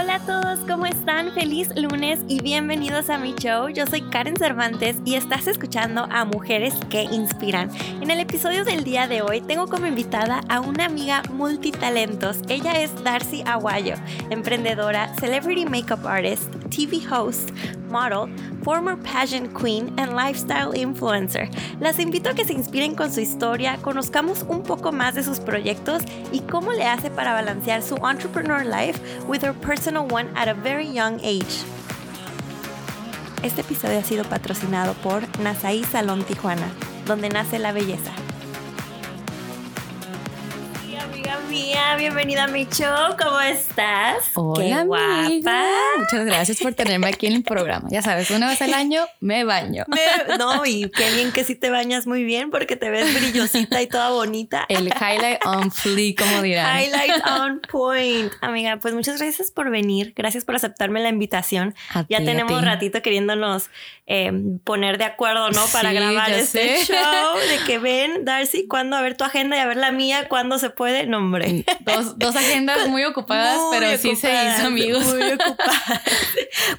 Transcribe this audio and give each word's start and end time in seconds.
Hola 0.00 0.14
a 0.14 0.20
todos, 0.20 0.60
¿cómo 0.60 0.86
están? 0.86 1.30
Feliz 1.32 1.68
lunes 1.76 2.20
y 2.26 2.40
bienvenidos 2.40 3.10
a 3.10 3.18
mi 3.18 3.34
show. 3.34 3.68
Yo 3.68 3.84
soy 3.86 4.00
Karen 4.00 4.34
Cervantes 4.34 4.96
y 5.04 5.14
estás 5.14 5.46
escuchando 5.46 6.08
a 6.10 6.24
Mujeres 6.24 6.72
que 6.88 7.02
Inspiran. 7.02 7.70
En 8.00 8.10
el 8.10 8.18
episodio 8.18 8.64
del 8.64 8.82
día 8.82 9.06
de 9.08 9.20
hoy 9.20 9.42
tengo 9.42 9.66
como 9.66 9.86
invitada 9.86 10.40
a 10.48 10.60
una 10.60 10.86
amiga 10.86 11.22
multitalentos. 11.30 12.38
Ella 12.48 12.80
es 12.80 13.04
Darcy 13.04 13.42
Aguayo, 13.44 13.96
emprendedora, 14.30 15.14
celebrity 15.16 15.66
makeup 15.66 16.06
artist, 16.06 16.50
TV 16.70 17.02
host, 17.12 17.50
model, 17.90 18.34
former 18.62 18.96
pageant 18.96 19.54
queen 19.54 19.92
and 19.98 20.14
lifestyle 20.14 20.72
influencer. 20.72 21.48
Las 21.80 21.98
invito 21.98 22.30
a 22.30 22.34
que 22.34 22.44
se 22.44 22.52
inspiren 22.52 22.94
con 22.94 23.12
su 23.12 23.20
historia, 23.20 23.78
conozcamos 23.82 24.44
un 24.48 24.62
poco 24.62 24.92
más 24.92 25.14
de 25.14 25.22
sus 25.22 25.40
proyectos 25.40 26.02
y 26.32 26.40
cómo 26.40 26.72
le 26.72 26.84
hace 26.84 27.10
para 27.10 27.32
balancear 27.32 27.82
su 27.82 27.96
entrepreneur 27.96 28.64
life 28.64 29.00
with 29.26 29.42
her 29.42 29.54
personal 29.54 30.06
one 30.10 30.28
at 30.34 30.48
a 30.48 30.54
very 30.54 30.92
young 30.92 31.20
age. 31.24 31.64
Este 33.42 33.62
episodio 33.62 33.98
ha 33.98 34.04
sido 34.04 34.24
patrocinado 34.24 34.94
por 35.02 35.22
Nasaí 35.40 35.84
Salón 35.84 36.24
Tijuana, 36.24 36.70
donde 37.06 37.30
nace 37.30 37.58
la 37.58 37.72
belleza 37.72 38.12
mía, 41.50 41.96
bienvenida 41.98 42.44
a 42.44 42.46
mi 42.46 42.64
show. 42.66 43.16
¿Cómo 43.20 43.40
estás? 43.40 44.30
Hola, 44.34 44.82
Qué 44.82 44.84
guapa. 44.84 45.66
Muchas 45.98 46.24
gracias 46.24 46.58
por 46.58 46.74
tenerme 46.74 47.08
aquí 47.08 47.26
en 47.26 47.32
el 47.34 47.42
programa. 47.42 47.88
Ya 47.90 48.02
sabes, 48.02 48.30
una 48.30 48.46
vez 48.46 48.62
al 48.62 48.72
año 48.72 49.02
me 49.18 49.42
baño. 49.42 49.84
no, 50.38 50.64
y 50.64 50.88
qué 50.90 51.10
bien 51.14 51.32
que 51.32 51.42
sí 51.42 51.56
te 51.56 51.70
bañas 51.70 52.06
muy 52.06 52.22
bien 52.22 52.50
porque 52.52 52.76
te 52.76 52.88
ves 52.90 53.12
brillosita 53.14 53.82
y 53.82 53.88
toda 53.88 54.10
bonita. 54.10 54.64
El 54.68 54.86
highlight 54.86 55.44
on 55.44 55.72
fleek, 55.72 56.20
como 56.20 56.40
dirán. 56.42 56.84
Highlight 56.84 57.26
on 57.26 57.60
point. 57.68 58.32
Amiga, 58.42 58.76
pues 58.76 58.94
muchas 58.94 59.18
gracias 59.18 59.50
por 59.50 59.70
venir. 59.70 60.12
Gracias 60.14 60.44
por 60.44 60.54
aceptarme 60.54 61.00
la 61.00 61.08
invitación. 61.08 61.74
ya 62.08 62.18
tenemos 62.18 62.52
un 62.52 62.64
ratito 62.64 63.02
queriéndonos 63.02 63.70
eh, 64.06 64.30
poner 64.62 64.98
de 64.98 65.04
acuerdo, 65.04 65.50
¿no? 65.50 65.64
Para 65.72 65.92
grabar 65.92 66.30
este 66.30 66.84
show. 66.84 67.38
De 67.48 67.64
que 67.66 67.78
ven, 67.80 68.24
Darcy, 68.24 68.68
cuándo 68.68 68.96
a 68.96 69.02
ver 69.02 69.16
tu 69.16 69.24
agenda 69.24 69.56
y 69.56 69.60
a 69.60 69.66
ver 69.66 69.78
la 69.78 69.90
mía, 69.90 70.28
cuándo 70.28 70.58
se 70.58 70.70
puede. 70.70 71.06
No, 71.06 71.18
hombre. 71.18 71.39
Dos, 71.80 72.18
dos 72.18 72.36
agendas 72.36 72.88
muy 72.88 73.04
ocupadas, 73.04 73.60
pero 73.70 73.96
sí 73.98 74.16
se 74.16 74.32
hizo, 74.32 74.66
amigos. 74.66 75.04
Muy 75.04 75.22
ocupadas. 75.32 76.02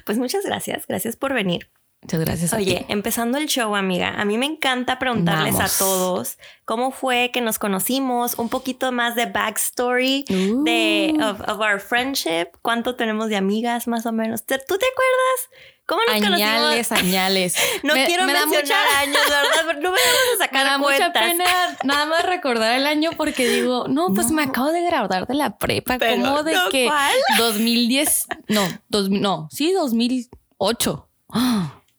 Pues 0.04 0.18
muchas 0.18 0.44
gracias. 0.44 0.86
Gracias 0.86 1.16
por 1.16 1.34
venir. 1.34 1.68
Muchas 2.02 2.20
gracias. 2.20 2.52
Oye, 2.52 2.84
empezando 2.88 3.38
el 3.38 3.46
show, 3.46 3.76
amiga, 3.76 4.20
a 4.20 4.24
mí 4.24 4.36
me 4.36 4.46
encanta 4.46 4.98
preguntarles 4.98 5.60
a 5.60 5.68
todos 5.78 6.36
cómo 6.64 6.90
fue 6.90 7.30
que 7.32 7.40
nos 7.40 7.60
conocimos, 7.60 8.34
un 8.40 8.48
poquito 8.48 8.90
más 8.90 9.14
de 9.14 9.26
backstory 9.26 10.24
de 10.28 11.14
of, 11.22 11.40
of, 11.48 11.60
our 11.60 11.78
friendship, 11.78 12.48
cuánto 12.60 12.96
tenemos 12.96 13.28
de 13.28 13.36
amigas 13.36 13.86
más 13.86 14.04
o 14.04 14.10
menos. 14.10 14.44
¿Tú 14.44 14.56
te 14.56 14.64
acuerdas? 14.64 15.48
¿Cómo 15.86 16.00
nos 16.06 16.16
añales, 16.16 16.88
conocimos? 16.88 16.92
añales. 16.92 17.56
No 17.82 17.94
quiero 17.94 18.24
me 18.24 18.32
mencionar 18.32 18.62
mucha... 18.62 19.00
años, 19.00 19.18
¿verdad? 19.28 19.80
No 19.80 19.90
me 19.90 19.98
vamos 19.98 20.34
a 20.34 20.38
sacar 20.44 20.64
me 20.64 20.70
da 20.70 20.78
mucha 20.78 21.12
pena 21.12 21.44
nada 21.82 22.06
más 22.06 22.24
recordar 22.24 22.76
el 22.76 22.86
año 22.86 23.10
porque 23.16 23.48
digo, 23.48 23.86
no, 23.88 24.08
pues 24.14 24.30
me 24.30 24.42
acabo 24.42 24.70
de 24.72 24.82
graduar 24.82 25.26
de 25.26 25.34
la 25.34 25.58
prepa. 25.58 25.98
¿Cómo 25.98 26.42
de 26.42 26.56
que 26.70 26.90
2010? 27.38 28.26
No, 28.48 28.68
no, 29.10 29.48
sí, 29.50 29.72
2008. 29.72 31.08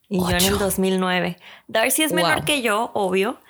Y 0.08 0.18
yo 0.18 0.30
en 0.30 0.44
el 0.44 0.58
2009. 0.58 1.36
Darcy 1.66 2.02
es 2.02 2.12
menor 2.12 2.44
que 2.44 2.62
yo, 2.62 2.90
obvio. 2.94 3.40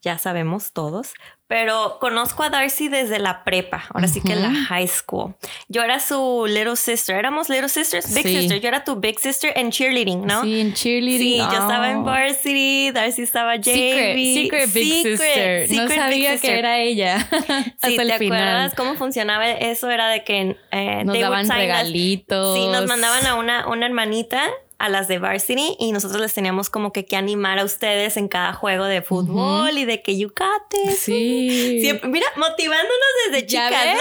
Ya 0.00 0.16
sabemos 0.16 0.72
todos 0.72 1.12
pero 1.48 1.96
conozco 1.98 2.42
a 2.42 2.50
Darcy 2.50 2.88
desde 2.88 3.18
la 3.18 3.42
prepa, 3.42 3.86
ahora 3.94 4.06
sí 4.06 4.20
que 4.20 4.34
en 4.34 4.42
la 4.42 4.52
high 4.52 4.86
school. 4.86 5.34
Yo 5.68 5.82
era 5.82 5.98
su 5.98 6.44
little 6.46 6.76
sister, 6.76 7.16
éramos 7.16 7.48
little 7.48 7.70
sisters, 7.70 8.14
big 8.14 8.24
sister. 8.24 8.60
Yo 8.60 8.68
era 8.68 8.84
tu 8.84 8.96
big 8.96 9.18
sister 9.18 9.54
en 9.56 9.70
cheerleading, 9.70 10.26
¿no? 10.26 10.42
Sí, 10.42 10.60
en 10.60 10.74
cheerleading. 10.74 11.18
Sí, 11.18 11.38
yo 11.38 11.58
estaba 11.58 11.90
en 11.90 11.98
oh. 11.98 12.04
varsity, 12.04 12.90
Darcy 12.90 13.22
estaba 13.22 13.56
JV. 13.56 14.42
Secret, 14.42 14.72
big 14.74 15.02
sister. 15.02 15.72
no 15.72 15.88
sabía 15.88 16.36
que 16.36 16.58
era 16.58 16.78
ella. 16.80 17.26
sí, 17.82 17.96
¿te 17.96 18.12
acuerdas 18.12 18.74
cómo 18.74 18.94
funcionaba 18.96 19.48
eso? 19.48 19.88
Era 19.88 20.08
de 20.08 20.24
que 20.24 20.56
eh, 20.70 21.02
nos 21.06 21.18
daban 21.18 21.48
regalitos. 21.48 22.58
sí, 22.58 22.66
nos 22.66 22.86
mandaban 22.86 23.26
a 23.26 23.36
una, 23.36 23.66
una 23.68 23.86
hermanita 23.86 24.42
a 24.78 24.88
las 24.88 25.08
de 25.08 25.18
varsity 25.18 25.76
y 25.80 25.90
nosotros 25.90 26.20
les 26.20 26.32
teníamos 26.32 26.70
como 26.70 26.92
que, 26.92 27.04
que 27.04 27.16
animar 27.16 27.58
a 27.58 27.64
ustedes 27.64 28.16
en 28.16 28.28
cada 28.28 28.52
juego 28.52 28.84
de 28.84 29.02
fútbol 29.02 29.76
y 29.76 29.84
de 29.84 30.02
que 30.02 30.16
yucate. 30.16 30.92
Sí. 30.96 31.80
Siempre, 31.80 32.08
mira, 32.08 32.26
motivándonos 32.36 33.08
desde 33.26 33.46
chicas. 33.46 33.72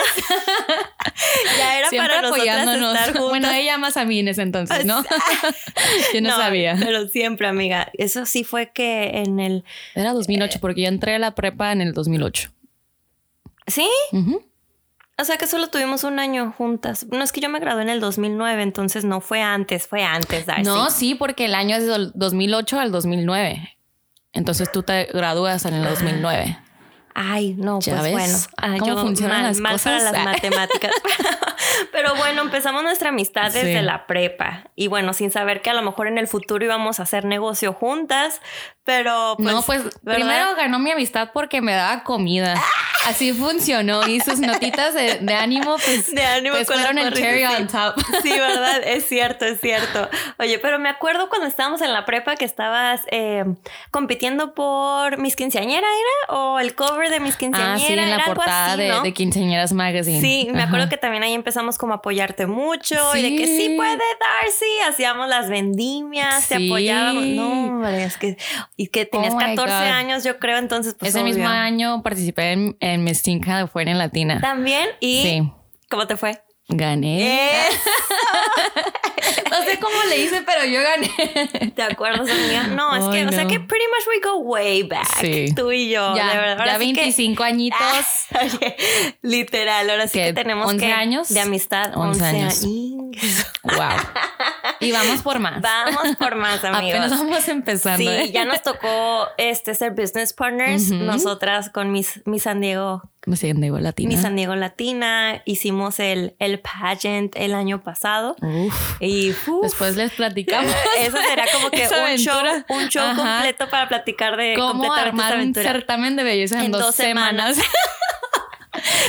¿Ya, 1.58 1.80
era 1.80 1.90
para 1.90 2.22
nosotros 2.22 2.48
estar 2.48 3.06
juntos. 3.08 3.30
Bueno, 3.30 3.52
ella 3.52 3.80
más 3.80 3.98
a 3.98 4.06
mí 4.06 4.20
en 4.20 4.28
ese 4.28 4.44
entonces, 4.44 4.86
¿no? 4.86 5.04
yo 6.14 6.22
no, 6.22 6.36
sabía. 6.36 6.76
Pero 6.80 7.08
siempre, 7.08 7.48
amiga. 7.48 7.90
Eso 7.94 8.28
sí 8.28 8.44
fue 8.44 8.72
que 8.72 9.10
en 9.16 9.40
el... 9.40 9.64
Era 9.96 10.14
2008 10.14 10.60
porque 10.62 10.82
yo 10.82 10.90
entré 10.90 11.16
a 11.16 11.20
la 11.20 11.34
prepa 11.34 11.72
en 11.72 11.82
el 11.82 11.94
2008. 11.94 12.52
¿Sí? 13.66 13.90
O 15.20 15.24
sea 15.24 15.38
que 15.38 15.48
solo 15.48 15.68
tuvimos 15.68 16.04
un 16.04 16.20
año 16.20 16.54
juntas. 16.56 17.08
No 17.12 17.24
es 17.24 17.32
que 17.32 17.42
yo 17.42 17.50
me 17.50 17.60
gradué 17.60 17.82
en 17.82 17.90
el 17.90 18.00
2009, 18.00 18.62
entonces 18.62 19.04
no 19.04 19.20
fue 19.20 19.42
antes, 19.42 19.88
fue 19.88 20.04
antes, 20.04 20.46
Darcy. 20.46 20.64
No, 20.64 20.92
sí, 20.92 21.16
porque 21.16 21.46
el 21.46 21.56
año 21.56 21.76
es 21.76 21.88
del 21.88 22.12
2008 22.14 22.80
al 22.80 22.92
2009. 22.92 23.78
Entonces 24.34 24.72
tú 24.72 24.84
te 24.84 25.06
gradúas 25.06 25.66
en 25.66 25.74
el 25.74 25.84
2009. 25.84 26.60
Ay, 27.16 27.56
no, 27.56 27.80
pues 27.80 28.12
bueno. 28.12 28.38
¿Cómo 28.78 29.02
funcionan 29.02 29.42
las 29.42 29.60
cosas? 29.60 30.04
para 30.04 30.12
las 30.12 30.24
matemáticas. 30.24 30.92
Pero 31.92 32.16
bueno, 32.16 32.42
empezamos 32.42 32.84
nuestra 32.84 33.10
amistad 33.10 33.52
desde 33.52 33.82
la 33.82 34.08
prepa. 34.08 34.66
Y 34.76 34.88
bueno, 34.88 35.14
sin 35.14 35.32
saber 35.32 35.62
que 35.62 35.70
a 35.70 35.74
lo 35.74 35.82
mejor 35.82 36.08
en 36.08 36.18
el 36.18 36.28
futuro 36.28 36.64
íbamos 36.64 37.00
a 37.00 37.04
hacer 37.04 37.26
negocio 37.26 37.74
juntas. 37.74 38.42
Pero 38.84 39.36
pues, 39.38 39.54
No, 39.54 39.62
pues 39.64 39.84
primero 40.04 40.56
ganó 40.56 40.80
mi 40.80 40.92
amistad 40.92 41.32
porque 41.34 41.62
me 41.62 41.74
daba 41.74 42.04
comida. 42.04 42.56
Así 43.06 43.34
funcionó. 43.34 44.08
Y 44.08 44.22
sus 44.22 44.40
notitas 44.40 44.94
de, 44.94 45.34
ánimo, 45.34 45.76
pues, 45.86 46.14
de 46.14 46.24
ánimo 46.24 46.56
pues 46.56 46.68
fueron 46.68 46.98
el 46.98 47.14
cherry 47.14 47.44
on 47.44 47.68
top. 47.68 47.96
Sí, 48.22 48.32
verdad, 48.32 48.82
es 48.86 49.06
cierto, 49.08 49.44
es 49.44 49.60
cierto. 49.60 50.10
Oye, 50.40 50.58
pero 50.60 50.80
me 50.80 50.88
acuerdo 50.88 51.28
cuando 51.28 51.48
estábamos 51.48 51.82
en 51.82 51.92
la 51.92 52.06
prepa 52.06 52.38
que 52.38 52.46
estabas 52.46 53.02
eh, 53.12 53.44
compitiendo 53.92 54.54
por 54.54 55.18
Mis 55.18 55.36
Quinceañera, 55.36 55.88
¿era? 55.88 56.38
O 56.38 56.60
el 56.60 56.74
cover 56.74 57.10
de 57.10 57.20
Mis 57.20 57.36
Quinceañera. 57.36 57.76
Ah, 57.76 57.80
sí, 57.80 57.94
en 57.94 58.10
la 58.10 58.26
portada 58.26 58.78
de, 58.78 59.02
de, 59.02 59.14
Quinceañeras 59.14 59.74
Magazine. 59.74 60.22
Sí, 60.22 60.50
me 60.54 60.64
acuerdo 60.64 60.88
que 60.88 60.98
también 60.98 61.24
ahí 61.24 61.34
empezamos 61.34 61.67
como 61.76 61.94
a 61.94 61.98
apoyarte 61.98 62.48
mucho 62.48 62.96
y 63.16 63.22
de 63.22 63.36
que 63.36 63.46
sí 63.48 63.74
puede 63.76 63.98
Darcy, 63.98 64.66
hacíamos 64.88 65.28
las 65.28 65.50
vendimias, 65.50 66.48
te 66.48 66.56
apoyábamos. 66.56 67.26
No, 67.26 67.88
es 67.88 68.18
que 68.18 68.38
y 68.76 68.88
que 68.88 69.06
tenías 69.06 69.36
14 69.36 69.74
años, 69.74 70.24
yo 70.24 70.40
creo, 70.40 70.58
entonces 70.58 70.96
pues 70.98 71.14
Ese 71.14 71.24
mismo 71.24 71.48
año 71.48 72.02
participé 72.04 72.54
en, 72.54 72.78
en 72.80 73.04
Miss 73.04 73.24
de 73.24 73.68
Fuera 73.68 73.92
en 73.92 73.98
Latina. 73.98 74.40
También 74.40 74.88
y 75.00 75.24
sí. 75.24 75.52
¿cómo 75.90 76.08
te 76.08 76.16
fue? 76.16 76.42
Gané. 76.70 77.64
no 79.52 79.64
sé 79.64 79.80
cómo 79.80 79.96
le 80.10 80.18
hice, 80.18 80.42
pero 80.42 80.66
yo 80.66 80.82
gané. 80.82 81.72
¿Te 81.72 81.84
acuerdas, 81.84 82.30
amiga? 82.30 82.68
No, 82.68 82.94
es 82.94 83.06
que, 83.16 83.26
o 83.26 83.32
sea 83.32 83.48
que 83.48 83.62
pretty 83.62 83.86
much 83.86 84.08
we 84.08 84.20
go 84.22 84.40
way 84.40 84.84
back. 84.84 85.08
Sí. 85.22 85.54
Tú 85.56 85.72
y 85.72 85.90
yo, 85.90 86.14
ya, 86.16 86.34
de 86.34 86.38
verdad. 86.40 86.66
ya 86.66 86.78
25 86.78 87.42
añitos. 87.42 87.80
literal, 89.22 89.90
ahora 89.90 90.08
sí 90.08 90.20
que 90.20 90.34
tenemos 90.34 90.68
11 90.68 90.92
años 90.92 91.30
de 91.30 91.40
amistad. 91.40 91.92
11, 91.96 92.26
años. 92.26 92.66
Wow. 93.64 93.78
Y 94.80 94.92
vamos 94.92 95.24
por 95.24 95.40
más. 95.40 95.60
Vamos 95.60 96.16
por 96.18 96.36
más, 96.36 96.64
amigos. 96.64 97.00
Apenas 97.00 97.10
vamos 97.10 97.48
empezando. 97.48 97.98
Sí, 97.98 98.08
¿eh? 98.08 98.32
ya 98.32 98.46
nos 98.46 98.62
tocó 98.62 99.28
este 99.38 99.74
ser 99.74 99.94
business 99.94 100.34
partners. 100.34 100.92
Nosotras 100.92 101.72
con 101.72 101.92
mis, 101.92 102.22
mi 102.28 102.38
San 102.38 102.62
Diego 102.62 103.02
San 103.36 103.60
Diego 103.60 103.80
Latina. 103.80 104.10
Mi 104.10 104.18
San 104.22 104.36
Diego 104.36 104.56
Latina. 104.56 105.42
Hicimos 105.46 106.00
el, 106.00 106.36
el 106.40 106.60
pageant 106.60 107.36
el 107.36 107.54
año 107.54 107.84
pasado. 107.84 108.36
Y 109.00 109.34
después 109.62 109.96
les 109.96 110.12
platicamos. 110.14 110.72
Eso 111.00 111.18
será 111.18 111.46
como 111.54 111.70
que 111.70 111.88
un 111.88 112.18
show, 112.18 112.42
un 112.70 112.88
show 112.90 113.16
completo 113.16 113.70
para 113.70 113.90
platicar 113.90 114.38
de 114.38 114.56
cómo 114.56 114.94
armar 114.94 115.38
un 115.38 115.54
certamen 115.54 116.16
de 116.16 116.24
belleza 116.24 116.64
en, 116.64 116.72
dos, 116.72 116.96
semanas. 116.96 117.58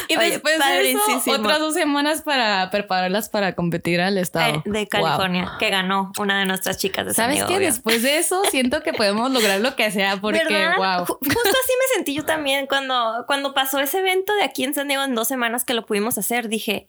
y 0.09 0.17
después 0.17 0.59
de 0.59 0.91
eso, 0.91 1.33
otras 1.33 1.59
dos 1.59 1.75
semanas 1.75 2.23
para 2.23 2.71
prepararlas 2.71 3.29
para 3.29 3.55
competir 3.55 4.01
al 4.01 4.19
estado. 4.19 4.57
Eh, 4.57 4.63
de 4.65 4.89
California, 4.89 5.53
que 5.59 5.71
ganó 5.71 6.13
una 6.19 6.39
de 6.41 6.47
nuestras 6.47 6.79
chicas 6.79 7.07
de 7.07 7.15
¿Sabes 7.15 7.45
qué? 7.45 7.59
Después 7.59 8.03
de 8.03 8.19
eso, 8.19 8.43
siento 8.51 8.83
que 8.83 8.93
podemos 8.93 9.31
lograr 9.31 9.61
lo 9.61 9.77
que 9.77 9.91
sea 9.91 10.17
porque, 10.19 10.43
wow. 10.77 11.05
Justo 11.07 11.29
así 11.29 11.73
me 11.79 11.95
sentí 11.95 12.15
yo 12.15 12.25
también 12.25 12.67
cuando, 12.67 13.25
cuando 13.27 13.55
pasó 13.55 13.81
ese 13.81 13.99
evento 13.99 14.35
de 14.35 14.45
aquí 14.45 14.65
en 14.65 14.75
San 14.75 14.89
Diego 14.89 15.03
en 15.05 15.15
dos 15.15 15.29
semanas 15.29 15.65
que 15.65 15.75
lo 15.75 15.87
pudimos 15.87 16.19
hacer. 16.19 16.49
Dije, 16.49 16.87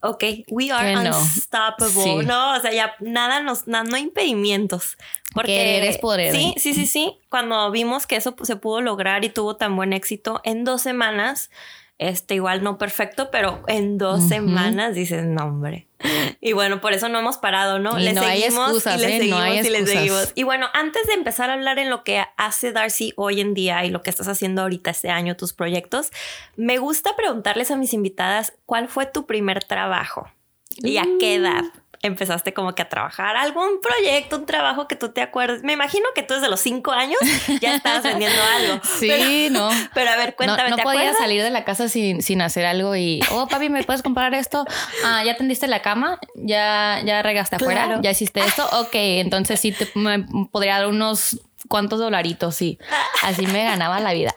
ok, 0.00 0.24
we 0.48 0.70
are 0.70 0.96
unstoppable. 0.96 2.24
No, 2.24 2.56
o 2.56 2.60
sea, 2.60 2.72
ya 2.72 2.94
nada 3.00 3.40
nos, 3.40 3.66
no 3.66 3.78
hay 3.94 4.02
impedimentos. 4.02 4.96
Porque 5.34 5.76
eres 5.78 5.98
poder. 5.98 6.34
Sí, 6.34 6.54
sí, 6.56 6.72
sí, 6.72 6.86
sí. 6.86 7.18
Cuando 7.28 7.70
vimos 7.70 8.06
que 8.06 8.16
eso 8.16 8.34
se 8.42 8.56
pudo 8.56 8.80
lograr 8.80 9.24
y 9.24 9.28
tuvo 9.28 9.56
tan 9.56 9.76
buen 9.76 9.92
éxito 9.92 10.40
en 10.44 10.64
dos 10.64 10.82
semanas, 10.82 11.50
este 11.98 12.34
igual 12.34 12.62
no 12.62 12.76
perfecto, 12.76 13.30
pero 13.30 13.62
en 13.68 13.96
dos 13.96 14.28
semanas 14.28 14.94
dices, 14.94 15.24
no, 15.24 15.44
hombre. 15.44 15.86
Y 16.40 16.52
bueno, 16.52 16.80
por 16.80 16.92
eso 16.92 17.08
no 17.08 17.18
hemos 17.18 17.38
parado, 17.38 17.78
¿no? 17.78 17.98
le 17.98 18.14
seguimos 18.14 18.86
y 18.86 18.98
le 18.98 19.18
seguimos 19.18 19.64
y 19.64 19.70
le 19.70 19.86
seguimos. 19.86 20.32
Y 20.34 20.42
bueno, 20.44 20.66
antes 20.74 21.06
de 21.06 21.14
empezar 21.14 21.50
a 21.50 21.54
hablar 21.54 21.78
en 21.78 21.90
lo 21.90 22.04
que 22.04 22.22
hace 22.36 22.70
Darcy 22.70 23.12
hoy 23.16 23.40
en 23.40 23.54
día 23.54 23.84
y 23.84 23.90
lo 23.90 24.02
que 24.02 24.10
estás 24.10 24.28
haciendo 24.28 24.62
ahorita 24.62 24.90
este 24.90 25.08
año, 25.08 25.36
tus 25.36 25.52
proyectos, 25.52 26.10
me 26.54 26.78
gusta 26.78 27.16
preguntarles 27.16 27.70
a 27.70 27.76
mis 27.76 27.94
invitadas 27.94 28.52
cuál 28.66 28.88
fue 28.88 29.06
tu 29.06 29.26
primer 29.26 29.64
trabajo 29.64 30.28
y 30.76 30.98
a 30.98 31.06
qué 31.18 31.36
edad 31.36 31.64
empezaste 32.02 32.52
como 32.52 32.74
que 32.74 32.82
a 32.82 32.88
trabajar 32.88 33.36
algún 33.36 33.80
proyecto, 33.80 34.36
un 34.36 34.46
trabajo 34.46 34.88
que 34.88 34.96
tú 34.96 35.10
te 35.10 35.22
acuerdes. 35.22 35.62
Me 35.62 35.72
imagino 35.72 36.06
que 36.14 36.22
tú 36.22 36.34
desde 36.34 36.48
los 36.48 36.60
cinco 36.60 36.92
años 36.92 37.18
ya 37.60 37.76
estabas 37.76 38.02
vendiendo 38.02 38.40
algo. 38.58 38.80
Sí, 38.96 39.48
no. 39.50 39.68
Pero 39.94 40.10
a 40.10 40.16
ver, 40.16 40.34
cuéntame. 40.34 40.70
No, 40.70 40.76
no 40.76 40.82
podía 40.82 41.12
salir 41.14 41.42
de 41.42 41.50
la 41.50 41.64
casa 41.64 41.88
sin, 41.88 42.22
sin 42.22 42.40
hacer 42.40 42.64
algo 42.64 42.96
y, 42.96 43.20
oh, 43.30 43.46
papi, 43.46 43.68
¿me 43.68 43.84
puedes 43.84 44.02
comprar 44.02 44.32
esto? 44.34 44.64
Ah, 45.04 45.22
ya 45.24 45.36
tendiste 45.36 45.66
la 45.66 45.82
cama, 45.82 46.18
ya, 46.34 47.02
ya 47.04 47.22
regaste 47.22 47.56
afuera, 47.56 48.00
ya 48.02 48.10
hiciste 48.10 48.40
esto. 48.40 48.66
Ok, 48.80 48.94
entonces 48.94 49.60
sí 49.60 49.72
te 49.72 49.86
me 49.94 50.24
podría 50.50 50.78
dar 50.78 50.86
unos 50.86 51.40
cuántos 51.68 51.98
dolaritos, 51.98 52.54
sí. 52.54 52.78
Así 53.22 53.46
me 53.46 53.64
ganaba 53.64 54.00
la 54.00 54.12
vida. 54.12 54.32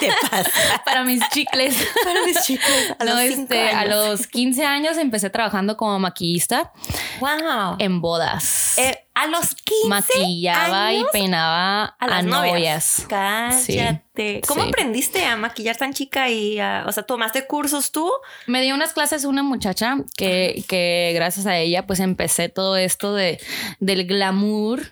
Te 0.00 0.10
pasa. 0.30 0.50
Para 0.84 1.04
mis 1.04 1.20
chicles. 1.30 1.76
Para 2.04 2.24
mis 2.24 2.42
chicles. 2.42 2.94
A, 2.98 3.04
los, 3.04 3.20
este, 3.20 3.70
a 3.70 3.84
los 3.86 4.26
15 4.26 4.64
años 4.64 4.96
empecé 4.98 5.30
trabajando 5.30 5.76
como 5.76 5.98
maquillista. 5.98 6.72
Wow. 7.20 7.76
En 7.78 8.00
bodas. 8.00 8.78
Eh, 8.78 9.03
a 9.14 9.28
los 9.28 9.54
15 9.54 9.88
Maquillaba 9.88 10.92
y 10.92 11.04
peinaba 11.12 11.84
a 11.84 12.06
las 12.08 12.24
novias. 12.24 13.06
Cállate. 13.08 14.40
¿Cómo 14.46 14.62
aprendiste 14.62 15.24
a 15.24 15.36
maquillar 15.36 15.76
tan 15.76 15.92
chica 15.92 16.28
y, 16.28 16.60
o 16.60 16.92
sea, 16.92 17.04
tomaste 17.04 17.46
cursos 17.46 17.92
tú? 17.92 18.10
Me 18.46 18.60
dio 18.62 18.74
unas 18.74 18.92
clases 18.92 19.24
una 19.24 19.42
muchacha 19.42 19.96
que, 20.16 20.64
que 20.68 21.12
gracias 21.14 21.46
a 21.46 21.56
ella 21.56 21.86
pues 21.86 22.00
empecé 22.00 22.48
todo 22.48 22.76
esto 22.76 23.14
de, 23.14 23.40
del 23.78 24.06
glamour 24.06 24.82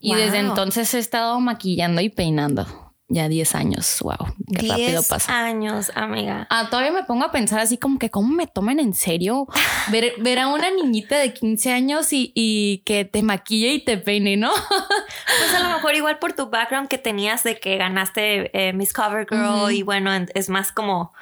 y 0.00 0.14
desde 0.14 0.38
entonces 0.38 0.92
he 0.94 0.98
estado 0.98 1.38
maquillando 1.40 2.00
y 2.00 2.08
peinando. 2.08 2.85
Ya 3.08 3.28
10 3.28 3.54
años, 3.54 3.98
wow, 4.00 4.34
qué 4.58 4.68
rápido 4.68 5.00
pasa. 5.08 5.46
años, 5.46 5.92
amiga. 5.94 6.48
Ah, 6.50 6.66
todavía 6.68 6.90
me 6.90 7.04
pongo 7.04 7.24
a 7.24 7.30
pensar 7.30 7.60
así 7.60 7.78
como 7.78 8.00
que 8.00 8.10
cómo 8.10 8.34
me 8.34 8.48
toman 8.48 8.80
en 8.80 8.94
serio 8.94 9.46
ver, 9.92 10.14
ver 10.18 10.40
a 10.40 10.48
una 10.48 10.70
niñita 10.72 11.16
de 11.16 11.32
15 11.32 11.72
años 11.72 12.12
y, 12.12 12.32
y, 12.34 12.78
que 12.84 13.04
te 13.04 13.22
maquille 13.22 13.74
y 13.74 13.84
te 13.84 13.96
peine, 13.96 14.36
¿no? 14.36 14.50
pues 15.38 15.54
a 15.54 15.62
lo 15.62 15.76
mejor 15.76 15.94
igual 15.94 16.18
por 16.18 16.32
tu 16.32 16.50
background 16.50 16.88
que 16.88 16.98
tenías 16.98 17.44
de 17.44 17.60
que 17.60 17.76
ganaste 17.76 18.50
eh, 18.52 18.72
Miss 18.72 18.92
Cover 18.92 19.24
Girl 19.30 19.70
y 19.70 19.82
bueno, 19.84 20.10
es 20.34 20.48
más 20.48 20.72
como 20.72 21.12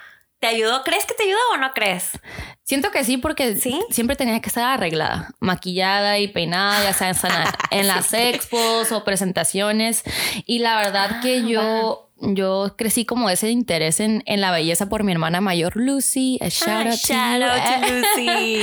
¿Te 0.45 0.49
ayudó? 0.49 0.85
¿Crees 0.85 1.07
que 1.07 1.15
te 1.15 1.23
ayudó 1.23 1.39
o 1.55 1.57
no 1.57 1.73
crees? 1.73 2.11
Siento 2.65 2.91
que 2.91 3.03
sí, 3.03 3.17
porque 3.17 3.57
siempre 3.57 4.15
tenía 4.15 4.43
que 4.43 4.49
estar 4.51 4.65
arreglada, 4.65 5.31
maquillada 5.41 6.19
y 6.19 6.29
peinada, 6.29 6.85
ya 6.85 6.93
sea 6.93 7.15
en, 7.71 7.87
las 7.87 8.13
expos 8.13 8.93
o 8.93 9.05
presentaciones. 9.05 10.03
Y 10.45 10.59
la 10.59 10.77
verdad 10.77 11.23
que 11.23 11.39
ah, 11.39 11.47
yo 11.49 12.04
yo 12.21 12.75
crecí 12.79 13.05
como 13.05 13.29
ese 13.29 13.51
interés 13.51 13.99
en, 14.01 14.23
en, 14.27 14.41
la 14.41 14.53
belleza 14.53 14.89
por 14.89 15.03
mi 15.03 15.13
hermana 15.13 15.41
mayor 15.41 15.77
Lucy. 15.77 16.39
A 16.41 16.49
shout, 16.49 16.87
out, 16.87 17.01
to, 17.01 17.95
Lucy. 17.95 18.63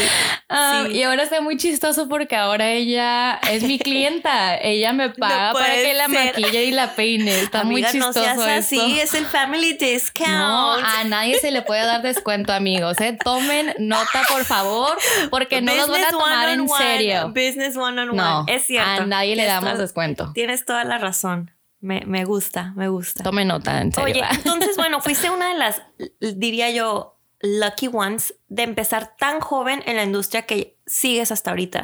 Ah, 0.50 0.86
y 0.90 1.04
ahora 1.04 1.24
está 1.24 1.42
muy 1.42 1.58
chistoso 1.58 2.08
porque 2.08 2.36
ahora 2.36 2.70
ella 2.70 3.40
es 3.52 3.64
mi 3.64 3.78
clienta. 3.78 4.56
ella 4.58 4.94
me 4.94 5.10
paga 5.12 5.54
para 5.54 5.76
que 5.76 5.94
la 5.94 6.08
maquille 6.08 6.66
y 6.66 6.72
la 6.72 6.96
peine. 6.96 7.42
Está 7.42 7.64
muy 7.64 7.84
chistoso. 7.84 8.08
No 8.08 8.14
seas 8.14 8.40
así, 8.40 9.00
es 9.00 9.14
el 9.14 9.26
family 9.26 9.74
discount. 9.74 10.32
No, 10.32 10.74
a 10.74 11.04
nadie 11.04 11.40
se 11.40 11.52
le 11.52 11.62
puede 11.62 11.86
dar 11.86 12.02
descuento, 12.02 12.54
amigos. 12.54 13.00
¿eh? 13.02 13.18
Tomen 13.24 13.74
nota, 13.80 14.24
por 14.30 14.46
favor, 14.46 14.98
porque 15.30 15.62
no 15.62 15.76
nos 15.76 15.90
van 15.90 16.06
a 16.06 16.12
tomar 16.12 16.50
en 16.50 16.68
serio. 16.70 17.30
Business 17.30 17.76
one 17.76 18.02
on 18.02 18.10
one. 18.10 18.18
No, 18.18 18.46
es 18.48 18.66
cierto. 18.66 19.04
A 19.04 19.06
nadie 19.06 19.36
le 19.36 19.46
damos 19.46 19.78
descuento. 19.78 20.32
Tienes 20.34 20.66
toda 20.66 20.84
la 20.84 20.98
razón. 20.98 21.52
Me, 21.82 22.04
me 22.06 22.26
gusta, 22.26 22.74
me 22.76 22.88
gusta. 22.88 23.24
Tome 23.24 23.44
nota, 23.44 23.82
en 23.82 23.92
serio. 23.92 24.24
Oye, 24.24 24.24
entonces, 24.36 24.78
bueno, 24.78 25.02
fuiste 25.02 25.30
una 25.30 25.50
de 25.52 25.58
las, 25.58 25.82
diría 26.20 26.70
yo, 26.70 27.20
lucky 27.42 27.90
ones 27.92 28.36
de 28.48 28.64
empezar 28.64 29.16
tan 29.18 29.40
joven 29.40 29.84
en 29.86 29.96
la 29.96 30.04
industria 30.04 30.44
que 30.44 30.78
sigues 30.86 31.32
hasta 31.32 31.50
ahorita 31.50 31.84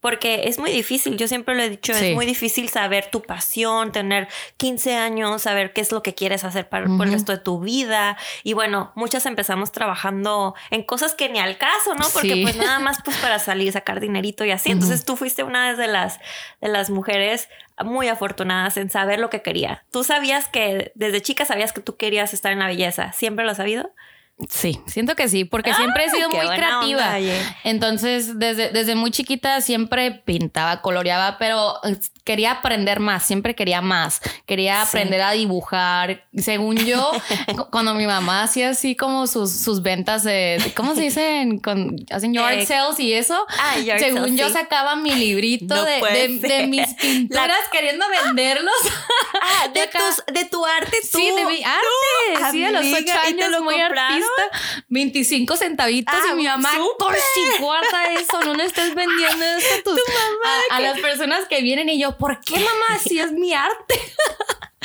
porque 0.00 0.42
es 0.44 0.58
muy 0.58 0.70
difícil, 0.70 1.16
yo 1.16 1.28
siempre 1.28 1.54
lo 1.54 1.62
he 1.62 1.70
dicho, 1.70 1.92
es 1.92 2.14
muy 2.14 2.26
difícil 2.26 2.68
saber 2.68 3.10
tu 3.10 3.22
pasión, 3.22 3.92
tener 3.92 4.28
15 4.56 4.96
años, 4.96 5.42
saber 5.42 5.72
qué 5.72 5.80
es 5.80 5.92
lo 5.92 6.02
que 6.02 6.14
quieres 6.14 6.44
hacer 6.44 6.68
para, 6.68 6.86
por 6.86 7.06
el 7.06 7.12
resto 7.12 7.32
de 7.32 7.38
tu 7.38 7.60
vida. 7.60 8.16
Y 8.44 8.52
bueno, 8.52 8.92
muchas 8.94 9.26
empezamos 9.26 9.72
trabajando 9.72 10.54
en 10.70 10.82
cosas 10.82 11.14
que 11.14 11.28
ni 11.28 11.38
al 11.38 11.58
caso, 11.58 11.94
¿no? 11.94 12.06
Porque 12.12 12.40
pues 12.42 12.56
nada 12.56 12.78
más 12.78 12.98
pues 13.04 13.16
para 13.18 13.38
salir, 13.38 13.72
sacar 13.72 14.00
dinerito 14.00 14.44
y 14.44 14.50
así. 14.50 14.70
Entonces 14.70 15.04
tú 15.04 15.16
fuiste 15.16 15.42
una 15.42 15.74
de 15.74 15.86
las, 15.86 16.18
de 16.60 16.68
las 16.68 16.90
mujeres 16.90 17.48
muy 17.84 18.08
afortunadas 18.08 18.76
en 18.76 18.90
saber 18.90 19.18
lo 19.18 19.30
que 19.30 19.42
quería. 19.42 19.84
Tú 19.90 20.04
sabías 20.04 20.48
que 20.48 20.92
desde 20.94 21.22
chica 21.22 21.44
sabías 21.44 21.72
que 21.72 21.80
tú 21.80 21.96
querías 21.96 22.34
estar 22.34 22.52
en 22.52 22.58
la 22.58 22.66
belleza. 22.66 23.12
¿Siempre 23.12 23.44
lo 23.44 23.52
has 23.52 23.56
sabido? 23.56 23.92
Sí, 24.48 24.78
siento 24.86 25.16
que 25.16 25.28
sí, 25.28 25.44
porque 25.44 25.74
siempre 25.74 26.04
he 26.04 26.10
sido 26.10 26.30
muy 26.30 26.46
creativa. 26.46 27.18
Entonces, 27.64 28.38
desde, 28.38 28.70
desde 28.70 28.94
muy 28.94 29.10
chiquita 29.10 29.60
siempre 29.60 30.12
pintaba, 30.12 30.80
coloreaba, 30.80 31.38
pero 31.38 31.74
eh, 31.82 31.98
quería 32.22 32.52
aprender 32.52 33.00
más, 33.00 33.24
siempre 33.24 33.56
quería 33.56 33.80
más. 33.80 34.20
Quería 34.46 34.82
aprender 34.82 35.22
a 35.22 35.32
dibujar. 35.32 36.24
Según 36.36 36.76
yo, 36.76 37.10
cuando 37.72 37.94
mi 37.94 38.06
mamá 38.06 38.44
hacía 38.44 38.70
así 38.70 38.94
como 38.94 39.26
sus, 39.26 39.50
sus 39.50 39.82
ventas 39.82 40.22
de, 40.22 40.72
¿cómo 40.76 40.94
se 40.94 41.00
dicen? 41.00 41.58
Con, 41.58 41.96
hacen 42.08 42.32
yard 42.32 42.64
sales 42.64 43.00
y 43.00 43.14
eso. 43.14 43.44
Ah, 43.58 43.74
según 43.98 44.36
yo 44.36 44.48
sacaba 44.50 44.94
mi 44.94 45.16
librito 45.16 45.82
de, 45.82 46.38
de, 46.40 46.66
mis 46.68 46.86
pinturas 46.94 47.58
queriendo 47.72 48.06
venderlos. 48.08 48.74
Ah, 49.42 49.68
de, 49.74 49.88
tus, 49.88 50.32
de 50.32 50.44
tu 50.44 50.64
arte 50.64 50.96
tú. 51.10 51.18
Sí, 51.18 51.32
de 51.34 51.44
mi 51.44 51.60
arte. 51.64 52.52
sí, 52.52 52.62
a 52.62 52.70
los 52.70 52.86
ocho 52.86 53.18
años, 53.26 53.62
muy 53.62 53.80
artista. 53.80 54.27
25 54.88 55.56
centavitos 55.56 56.14
y 56.32 56.34
mi 56.34 56.44
mamá, 56.44 56.70
por 56.98 57.14
si 57.16 57.58
guarda 57.60 58.12
eso, 58.12 58.40
no 58.44 58.54
le 58.54 58.64
estés 58.64 58.94
vendiendo 58.94 59.44
esto 59.44 59.94
a, 60.70 60.76
a 60.76 60.80
las 60.80 61.00
personas 61.00 61.46
que 61.46 61.60
vienen 61.62 61.88
y 61.88 61.98
yo, 62.00 62.16
¿por 62.16 62.40
qué 62.40 62.54
mamá? 62.54 62.98
Si 63.02 63.18
es 63.18 63.32
mi 63.32 63.54
arte. 63.54 64.00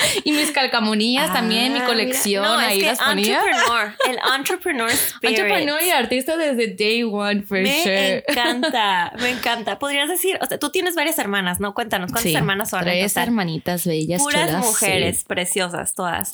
y 0.24 0.32
mis 0.32 0.52
calcamonías 0.52 1.32
también, 1.32 1.74
mi 1.74 1.80
ah, 1.80 1.86
colección, 1.86 2.46
ahí 2.60 2.82
las 2.82 3.00
ponía. 3.00 3.40
Entrepreneur, 3.40 3.96
el 4.10 4.20
entrepreneur 4.36 4.90
spirit. 4.90 5.40
Entrepreneur 5.40 5.82
y 5.84 5.90
artista 5.92 6.38
desde 6.38 6.68
day 6.68 7.04
one, 7.04 7.44
for 7.44 7.60
me 7.60 7.82
sure. 7.82 7.94
Me 7.94 8.24
encanta, 8.28 9.14
me 9.20 9.30
encanta. 9.30 9.80
Podrías 9.80 10.10
decir, 10.10 10.38
o 10.42 10.46
sea, 10.46 10.58
tú 10.58 10.70
tienes 10.72 10.96
varias 10.96 11.18
hermanas, 11.20 11.60
¿no? 11.60 11.74
Cuéntanos, 11.74 12.12
¿cuántas 12.12 12.34
hermanas 12.34 12.70
son? 12.70 12.82
Tres 12.82 13.16
hermanitas 13.18 13.86
bellas, 13.86 14.22
Puras 14.22 14.52
mujeres 14.58 15.24
preciosas, 15.24 15.94
todas. 15.94 16.32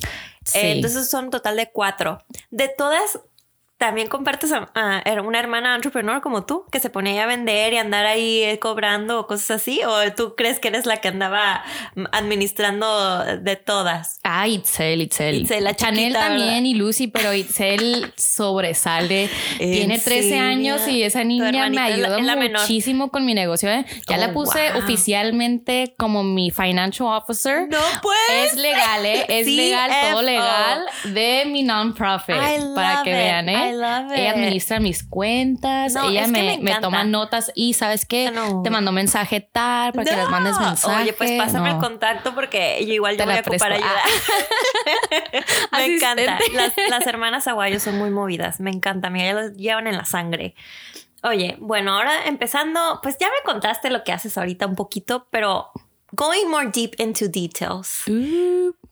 Eh, 0.53 0.73
entonces 0.73 1.09
son 1.09 1.25
un 1.25 1.31
total 1.31 1.55
de 1.55 1.69
cuatro. 1.71 2.23
De 2.49 2.69
todas, 2.75 3.19
también 3.79 4.09
compartes 4.09 4.51
a, 4.51 4.69
una 5.23 5.39
hermana 5.39 5.73
entrepreneur 5.73 6.19
como 6.21 6.45
tú, 6.45 6.65
que 6.69 6.81
se 6.81 6.89
ponía 6.89 7.23
a 7.23 7.27
vender 7.27 7.71
y 7.71 7.77
andar 7.77 8.05
ahí 8.05 8.43
eh, 8.43 8.59
cobrando 8.59 9.21
o 9.21 9.25
cosas 9.25 9.61
así? 9.61 9.81
¿O 9.85 10.13
tú 10.13 10.35
crees 10.35 10.59
que 10.59 10.67
eres 10.67 10.85
la 10.85 10.97
que 10.97 11.07
andaba 11.07 11.63
administrando 12.11 13.23
de 13.37 13.55
todas? 13.55 14.19
Ah, 14.23 14.49
Itzel, 14.49 15.01
Itzel. 15.01 15.43
Itzel 15.43 15.63
la 15.63 15.75
Chanel 15.75 16.11
también 16.11 16.65
y 16.65 16.73
Lucy, 16.73 17.07
pero 17.07 17.33
Itzel 17.33 18.11
sobresale. 18.17 19.29
Tiene 19.57 19.97
13 19.97 20.37
años 20.37 20.85
y 20.89 21.01
esa 21.03 21.23
niña 21.23 21.69
me 21.69 21.79
ayuda 21.79 22.19
muchísimo 22.35 23.09
con 23.09 23.25
mi 23.25 23.33
negocio. 23.33 23.69
¿eh? 23.69 23.85
Ya 24.09 24.17
la 24.17 24.27
oh, 24.27 24.33
puse 24.33 24.73
oficialmente 24.73 25.95
como 25.97 26.21
mi 26.23 26.51
financial 26.51 27.07
officer. 27.13 27.69
No 27.69 27.79
puedes. 28.01 28.51
Es 28.51 28.57
legal, 28.57 29.05
¿eh? 29.05 29.25
Es 29.29 29.47
legal, 29.47 29.89
todo 30.11 30.21
legal 30.21 30.85
de 31.05 31.45
mi 31.47 31.63
non-profit. 31.63 32.35
Para 32.75 33.03
que 33.03 33.13
vean, 33.13 33.47
¿eh? 33.47 33.68
Ella 33.69 34.31
administra 34.31 34.79
mis 34.79 35.03
cuentas, 35.03 35.95
ella 35.95 36.27
me, 36.27 36.59
toma 36.81 37.03
notas 37.03 37.51
y 37.55 37.73
¿sabes 37.73 38.05
qué? 38.05 38.31
Te 38.63 38.69
mando 38.69 38.91
mensaje 38.91 39.41
tal 39.41 39.93
para 39.93 40.09
que 40.09 40.15
les 40.15 40.29
mandes 40.29 40.59
mensaje. 40.59 41.03
Oye, 41.03 41.13
pues 41.13 41.31
pásame 41.31 41.71
el 41.71 41.77
contacto 41.77 42.33
porque 42.33 42.83
yo 42.85 42.93
igual 42.93 43.17
yo 43.17 43.25
voy 43.25 43.35
a 43.35 43.39
ocupar 43.39 43.73
ayuda. 43.73 43.89
Ah. 45.71 45.77
me 45.77 45.95
encanta. 45.95 46.39
Las, 46.89 47.07
hermanas 47.07 47.47
aguayos 47.47 47.83
son 47.83 47.97
muy 47.97 48.09
movidas, 48.09 48.59
me 48.59 48.71
encanta, 48.71 49.09
me 49.09 49.33
las 49.33 49.55
llevan 49.55 49.87
en 49.87 49.97
la 49.97 50.05
sangre. 50.05 50.55
Oye, 51.23 51.57
bueno, 51.59 51.95
ahora 51.95 52.25
empezando, 52.25 52.99
pues 53.03 53.17
ya 53.19 53.27
me 53.27 53.43
contaste 53.43 53.89
lo 53.89 54.03
que 54.03 54.11
haces 54.11 54.37
ahorita 54.37 54.65
un 54.67 54.75
poquito, 54.75 55.27
pero 55.31 55.71
going 56.13 56.47
more 56.47 56.69
deep 56.71 56.95
into 56.97 57.27
details. 57.27 58.03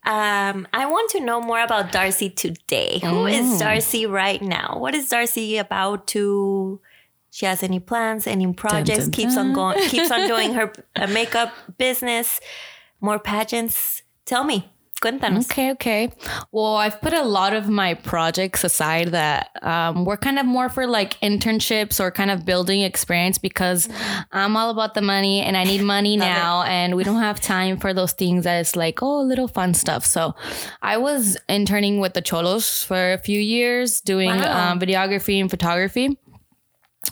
Um, 0.08 0.66
I 0.74 0.86
want 0.86 1.12
to 1.12 1.20
know 1.20 1.42
more 1.42 1.62
about 1.62 1.92
Darcy 1.92 2.30
today. 2.30 3.00
Who 3.04 3.26
is 3.26 3.46
mm. 3.46 3.60
Darcy 3.60 4.06
right 4.06 4.42
now? 4.42 4.78
What 4.80 4.96
is 4.96 5.10
Darcy 5.10 5.58
about 5.58 6.08
to? 6.08 6.80
She 7.30 7.46
has 7.46 7.62
any 7.62 7.82
plans, 7.82 8.26
any 8.26 8.52
projects? 8.54 9.00
Dun, 9.00 9.00
dun, 9.00 9.12
keeps 9.12 9.36
on 9.36 9.52
going, 9.52 9.90
keeps 9.90 10.10
on 10.10 10.26
doing 10.26 10.54
her 10.54 10.72
uh, 10.96 11.08
makeup 11.08 11.52
business, 11.78 12.40
more 13.02 13.20
pageants. 13.20 14.02
Tell 14.24 14.46
me. 14.46 14.72
Cuéntanos. 15.02 15.46
Okay, 15.46 15.72
okay. 15.72 16.12
Well, 16.52 16.76
I've 16.76 17.00
put 17.02 17.14
a 17.14 17.24
lot 17.24 17.54
of 17.54 17.70
my 17.70 17.94
projects 17.94 18.64
aside 18.64 19.10
that 19.10 19.52
um, 19.62 20.06
were 20.06 20.18
kind 20.18 20.40
of 20.40 20.46
more 20.46 20.70
for 20.70 20.88
like 20.88 21.20
internships 21.22 22.00
or 22.00 22.10
kind 22.10 22.32
of 22.32 22.46
building 22.46 22.82
experience 22.82 23.38
because 23.38 23.88
I'm 24.32 24.58
all 24.58 24.72
about 24.72 24.96
the 24.96 25.04
money 25.04 25.42
and 25.42 25.56
I 25.56 25.66
need 25.66 25.84
money 25.84 26.18
now 26.34 26.64
and 26.64 26.96
we 26.96 27.04
don't 27.04 27.22
have 27.22 27.40
time 27.40 27.78
for 27.78 27.94
those 27.94 28.14
things 28.14 28.44
that 28.46 28.60
is 28.60 28.76
like, 28.76 29.04
oh, 29.04 29.22
little 29.22 29.48
fun 29.48 29.76
stuff. 29.76 30.04
So 30.04 30.34
I 30.82 30.98
was 30.98 31.38
interning 31.48 32.00
with 32.00 32.14
the 32.14 32.22
Cholos 32.22 32.84
for 32.84 33.14
a 33.14 33.20
few 33.20 33.40
years 33.40 34.02
doing 34.02 34.30
wow. 34.30 34.72
um, 34.72 34.80
videography 34.80 35.40
and 35.40 35.50
photography. 35.50 36.18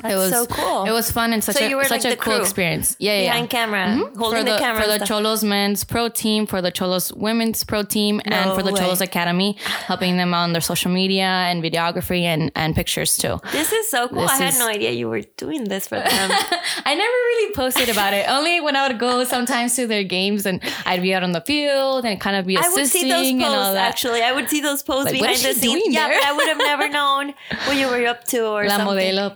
That's 0.02 0.14
it 0.14 0.18
was 0.18 0.32
so 0.32 0.46
cool. 0.46 0.86
It 0.86 0.92
was 0.92 1.12
fun 1.12 1.34
and 1.34 1.44
such 1.44 1.58
so 1.58 1.80
a 1.80 1.86
such 1.86 2.04
like 2.04 2.14
a 2.14 2.18
cool 2.18 2.42
experience. 2.42 2.96
Yeah, 3.00 3.20
yeah. 3.20 3.32
Behind 3.32 3.50
camera, 3.50 3.86
mm-hmm. 3.88 4.20
holding 4.20 4.40
for 4.40 4.46
the, 4.46 4.52
the 4.52 4.58
camera 4.58 4.82
for 4.82 4.88
the 4.88 5.06
Cholos 5.06 5.44
men's 5.44 5.84
pro 5.84 6.10
team, 6.10 6.46
for 6.46 6.62
the 6.62 6.72
Cholos 6.72 7.12
women's 7.14 7.64
pro 7.64 7.84
team, 7.84 8.22
no 8.26 8.36
and 8.36 8.56
for 8.56 8.64
the 8.64 8.74
way. 8.74 8.80
Cholos 8.80 9.02
Academy, 9.02 9.58
helping 9.64 10.18
them 10.18 10.34
on 10.34 10.54
their 10.54 10.62
social 10.62 10.92
media 10.92 11.26
and 11.26 11.64
videography 11.64 12.22
and 12.22 12.52
and 12.56 12.76
pictures 12.76 13.18
too. 13.18 13.40
This 13.52 13.72
is 13.72 13.90
so 13.90 14.08
cool. 14.08 14.22
This 14.22 14.32
I 14.32 14.44
had 14.44 14.60
no 14.60 14.68
idea 14.68 14.92
you 14.92 15.10
were 15.10 15.22
doing 15.38 15.66
this 15.66 15.88
for 15.88 15.96
them. 15.96 16.06
I 16.86 16.96
never 16.96 17.12
really 17.12 17.54
posted 17.54 17.90
about 17.90 18.14
it. 18.14 18.28
Only 18.30 18.62
when 18.62 18.76
I 18.76 18.88
would 18.88 19.00
go 19.00 19.24
sometimes 19.24 19.76
to 19.76 19.88
their 19.88 20.04
games 20.04 20.46
and 20.46 20.62
I'd 20.86 21.02
be 21.02 21.14
out 21.14 21.24
on 21.24 21.32
the 21.32 21.42
field 21.42 22.06
and 22.06 22.20
kind 22.20 22.36
of 22.36 22.46
be 22.46 22.56
assisting 22.56 22.74
I 22.74 22.82
would 22.82 22.90
see 22.90 23.10
those 23.10 23.32
posts, 23.32 23.32
and 23.32 23.44
all 23.44 23.74
that. 23.74 23.90
Actually, 23.90 24.22
I 24.22 24.32
would 24.32 24.50
see 24.50 24.62
those 24.62 24.84
posts 24.84 25.12
like, 25.12 25.22
behind 25.22 25.38
the 25.38 25.54
scenes. 25.54 25.94
Yeah, 25.94 26.08
but 26.08 26.24
I 26.24 26.34
would 26.34 26.48
have 26.48 26.58
never 26.58 26.90
known 26.98 27.34
what 27.66 27.78
you 27.78 27.88
were 27.88 28.06
up 28.08 28.24
to 28.26 28.46
or 28.46 28.66
La 28.66 28.78
something. 28.78 28.98
modelo, 28.98 29.36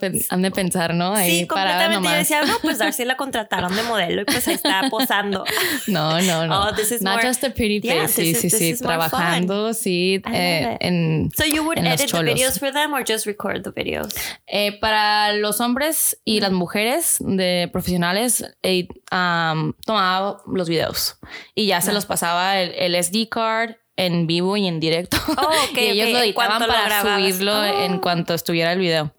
de 0.49 0.55
pensar, 0.55 0.93
¿no? 0.93 1.13
Ahí 1.13 1.41
sí, 1.41 1.47
completamente. 1.47 2.07
Yo 2.07 2.15
decía, 2.15 2.41
no, 2.43 2.53
pues 2.61 2.77
Darcy 2.79 3.05
la 3.05 3.17
contrataron 3.17 3.75
de 3.75 3.83
modelo 3.83 4.21
y 4.21 4.25
pues 4.25 4.47
ahí 4.47 4.55
está 4.55 4.83
posando. 4.89 5.43
No, 5.87 6.21
no, 6.21 6.45
no. 6.45 6.67
Oh, 6.67 6.75
this 6.75 6.91
is 6.91 7.01
Not 7.01 7.15
more, 7.15 7.27
just 7.27 7.43
a 7.43 7.49
pretty 7.49 7.79
face. 7.79 7.95
Yeah, 7.95 8.07
sí, 8.07 8.35
sí, 8.35 8.49
sí. 8.49 8.77
Trabajando, 8.77 9.73
sí. 9.73 10.21
Eh, 10.31 10.77
en, 10.81 11.29
so 11.35 11.45
you 11.45 11.63
would 11.63 11.77
edit 11.77 12.11
the 12.11 12.23
videos 12.23 12.59
for 12.59 12.71
them 12.71 12.93
or 12.93 13.03
just 13.03 13.25
record 13.25 13.63
the 13.63 13.71
videos? 13.71 14.13
Eh, 14.47 14.77
para 14.79 15.33
los 15.33 15.59
hombres 15.61 16.19
y 16.25 16.41
las 16.41 16.51
mujeres 16.51 17.17
de 17.19 17.69
profesionales, 17.71 18.45
eh, 18.63 18.87
um, 19.11 19.73
tomaba 19.85 20.41
los 20.47 20.69
videos 20.69 21.17
y 21.55 21.67
ya 21.67 21.81
se 21.81 21.93
los 21.93 22.05
pasaba 22.05 22.59
el, 22.59 22.73
el 22.73 23.03
SD 23.03 23.29
card 23.29 23.75
en 23.99 24.27
vivo 24.27 24.55
y 24.55 24.65
en 24.67 24.79
directo. 24.79 25.17
Oh, 25.37 25.49
okay, 25.71 25.87
y 25.87 26.01
ellos 26.01 26.11
lo 26.11 26.19
editaban 26.19 26.67
para 26.67 27.01
subirlo 27.01 27.65
en 27.65 27.95
oh. 27.95 28.01
cuanto 28.01 28.33
estuviera 28.33 28.71
el 28.71 28.79
video. 28.79 29.13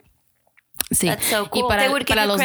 Sí. 0.91 1.09
Y 1.09 1.63
para, 1.63 1.89
para 2.07 2.27
los, 2.27 2.41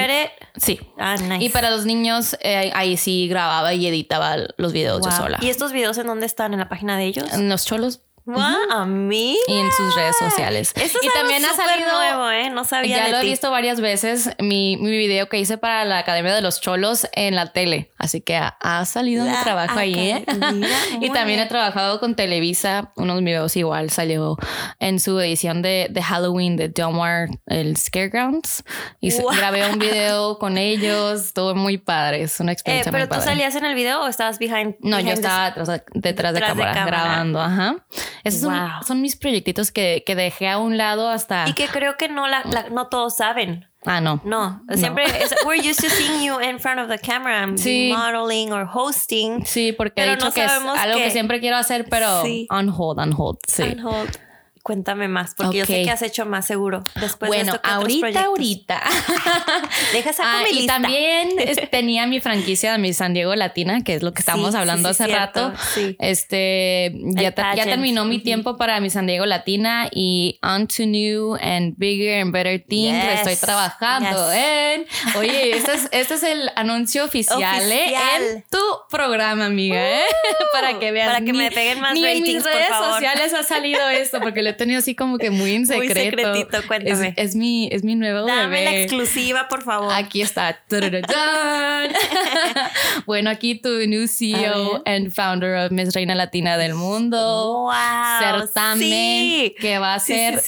Sí. 0.58 0.80
Ah, 0.98 1.16
nice. 1.18 1.44
Y 1.44 1.50
para 1.50 1.72
los 1.72 1.86
niños, 1.86 2.38
eh, 2.42 2.72
ahí 2.76 2.96
sí 2.96 3.28
grababa 3.28 3.74
y 3.74 3.88
editaba 3.88 4.36
los 4.58 4.72
videos 4.72 5.04
yo 5.04 5.12
sola. 5.12 5.40
¿Y 5.42 5.50
estos 5.50 5.72
videos 5.72 5.98
en 5.98 6.08
dónde 6.08 6.28
están? 6.28 6.54
¿En 6.54 6.60
la 6.60 6.70
página 6.70 6.98
de 6.98 7.06
ellos? 7.06 7.34
En 7.34 7.50
los 7.50 7.66
cholos. 7.66 8.02
A 8.28 8.86
mí. 8.86 9.38
Y 9.48 9.58
en 9.58 9.72
sus 9.72 9.96
redes 9.96 10.16
sociales. 10.18 10.74
Eso 10.76 10.98
y 11.02 11.08
también 11.10 11.46
ha 11.46 11.54
salido 11.54 11.92
nuevo, 11.92 12.32
¿eh? 12.32 12.50
No 12.50 12.64
sabía. 12.64 12.98
Ya 12.98 13.10
lo 13.10 13.18
he 13.20 13.24
visto 13.24 13.52
varias 13.52 13.80
veces. 13.80 14.32
Mi, 14.40 14.78
mi 14.78 14.98
video 14.98 15.30
que 15.30 15.38
hice 15.38 15.58
para 15.58 15.86
la 15.86 16.00
Academia 16.00 16.34
de 16.34 16.42
los 16.42 16.60
Cholos 16.60 17.08
en 17.14 17.36
la 17.36 17.52
tele. 17.52 17.92
Así 17.98 18.22
que 18.22 18.36
ha, 18.38 18.86
salido 18.86 19.26
mi 19.26 19.36
trabajo 19.44 19.78
ahí, 19.78 19.94
¿eh? 19.94 20.26
y 21.02 21.10
también 21.12 21.40
he 21.40 21.46
trabajado 21.46 22.00
con 22.00 22.16
Televisa. 22.16 22.92
Unos 22.96 23.24
videos 23.24 23.56
igual 23.56 23.92
salió 23.92 24.38
en 24.80 25.00
su 25.00 25.20
edición 25.20 25.62
de, 25.62 25.88
de 25.90 26.02
Halloween 26.02 26.58
de 26.58 26.70
Delmar, 26.70 27.30
el 27.46 27.78
Scaregrounds. 27.78 28.64
Y 29.02 29.12
grabé 29.12 29.70
un 29.70 29.78
video 29.78 30.40
con 30.40 30.58
ellos. 30.58 31.34
Todo 31.34 31.54
muy 31.54 31.78
padre. 31.78 32.24
Es 32.24 32.40
una 32.40 32.52
experiencia 32.54 32.90
eh, 32.90 32.94
¿Pero 32.94 33.08
tú 33.08 33.22
salías 33.22 33.56
en 33.56 33.66
el 33.66 33.76
video 33.76 34.02
o 34.02 34.08
estabas 34.08 34.40
behind? 34.40 34.76
No, 34.80 35.00
yo 35.00 35.12
estaba 35.12 35.54
detrás, 35.94 36.34
de, 36.34 36.42
cámara, 36.42 36.86
grabando. 36.86 37.40
Ajá. 37.40 37.86
Esos 38.24 38.52
son, 38.86 39.02
mis 39.02 39.16
proyectitos 39.16 39.72
que, 39.72 40.04
que, 40.06 40.16
dejé 40.16 40.50
a 40.50 40.58
un 40.58 40.78
lado 40.78 41.10
hasta... 41.10 41.48
Y 41.48 41.54
que 41.54 41.68
creo 41.68 41.98
que 41.98 42.10
no, 42.10 42.28
la, 42.28 42.44
no 42.72 42.88
todos 42.88 43.18
saben. 43.18 43.68
Ah, 43.86 44.02
no. 44.02 44.20
No, 44.24 44.62
siempre 44.76 45.06
we're 45.46 45.62
used 45.62 45.80
to 45.80 45.90
seeing 45.90 46.24
you 46.24 46.40
in 46.40 46.60
front 46.60 46.80
of 46.80 46.90
the 46.90 46.98
camera 46.98 47.44
and 47.44 47.60
modeling 47.92 48.52
or 48.52 48.66
hosting. 48.66 49.46
Sí, 49.46 49.74
porque 49.74 50.02
he 50.02 50.16
dicho 50.16 50.32
que 50.32 50.44
es 50.44 50.52
algo 50.52 50.98
que... 50.98 51.12
siempre 51.12 51.40
quiero 51.40 51.58
hacer, 51.58 51.86
pero 51.90 52.24
on 52.50 52.70
hold, 52.70 53.00
on 53.00 53.14
hold. 53.16 53.38
Sí. 53.48 53.64
On 53.64 53.80
hold. 53.80 54.20
Cuéntame 54.66 55.08
más, 55.08 55.36
porque 55.36 55.60
yo 55.60 55.66
sé 55.68 55.84
que 55.84 55.92
has 55.92 56.02
hecho 56.02 56.26
más 56.26 56.48
seguro 56.48 56.84
después 57.00 57.30
bueno, 57.30 57.52
de 57.52 57.58
esto 57.58 57.70
ahorita, 57.70 58.24
ahorita. 58.24 58.82
Deja 59.94 60.10
esa 60.10 60.24
ah, 60.26 60.44
Y 60.52 60.66
también 60.66 61.30
tenía 61.72 62.08
mi 62.08 62.20
franquicia 62.20 62.72
de 62.72 62.80
mi 62.80 62.92
San 62.92 63.14
Diego 63.14 63.36
Latina, 63.36 63.84
que 63.84 63.94
es 63.94 64.02
lo 64.02 64.12
que 64.12 64.22
estábamos 64.22 64.56
hablando 64.56 64.90
hace 64.90 65.06
rato. 65.06 65.54
Este, 66.00 66.96
ya, 67.16 67.36
ya, 67.54 67.64
terminó 67.66 68.06
mi 68.06 68.18
tiempo 68.18 68.58
para 68.58 68.80
mi 68.80 68.90
San 68.90 69.06
Diego 69.06 69.28
Latina 69.28 69.88
y 69.92 70.40
On 70.42 70.66
to 70.66 70.88
New 70.88 71.38
and 71.40 71.76
Bigger 71.78 72.24
and 72.24 72.32
Better 72.32 72.60
Things. 72.68 72.98
Estoy 73.20 73.36
trabajando 73.36 74.32
en. 74.34 74.88
Oye, 75.16 75.58
este 75.58 75.74
es, 75.74 75.90
este 75.92 76.16
es 76.16 76.24
el 76.24 76.50
anuncio 76.56 77.04
oficial, 77.04 77.72
¿eh? 77.72 77.94
en 78.16 78.44
tu 78.50 78.58
programa, 78.90 79.46
amiga, 79.46 80.00
¿eh? 80.00 80.06
para 80.52 80.80
que 80.80 80.92
veas. 80.92 81.10
Para 81.10 81.24
que 81.24 81.34
me 81.34 81.52
peguen 81.52 81.82
más 81.82 81.92
ratings, 81.92 82.16
en 82.16 82.24
mis 82.24 82.44
redes 82.44 82.70
sociales 82.70 83.32
ha 83.36 83.44
salido 83.44 83.88
esto, 83.90 84.20
porque 84.22 84.42
le 84.42 84.55
tenido 84.56 84.80
así 84.80 84.96
como 84.96 85.18
que 85.18 85.30
muy 85.30 85.52
en 85.56 85.68
secreto. 85.68 85.96
Muy 85.96 86.40
secretito, 86.40 86.68
cuéntame. 86.68 87.14
Es, 87.18 87.36
mi, 87.36 87.70
es 87.72 87.84
mi 87.84 87.96
nuevo 87.96 88.26
Dame 88.26 88.64
la 88.64 88.76
exclusiva, 88.76 89.48
por 89.48 89.64
favor. 89.64 89.94
Aquí 89.94 90.22
está. 90.22 90.60
bueno, 93.06 93.30
aquí 93.30 93.56
tu 93.56 93.70
new 93.88 94.08
CEO 94.08 94.84
and 94.86 95.12
founder 95.12 95.66
of 95.66 95.72
Miss 95.72 95.94
Reina 95.94 96.16
Latina 96.16 96.58
del 96.58 96.76
Mundo. 96.76 97.64
Wow. 97.64 97.74
Certamen 98.20 99.54
que 99.60 99.80
va 99.80 99.96
a 99.96 100.00
ser 100.00 100.42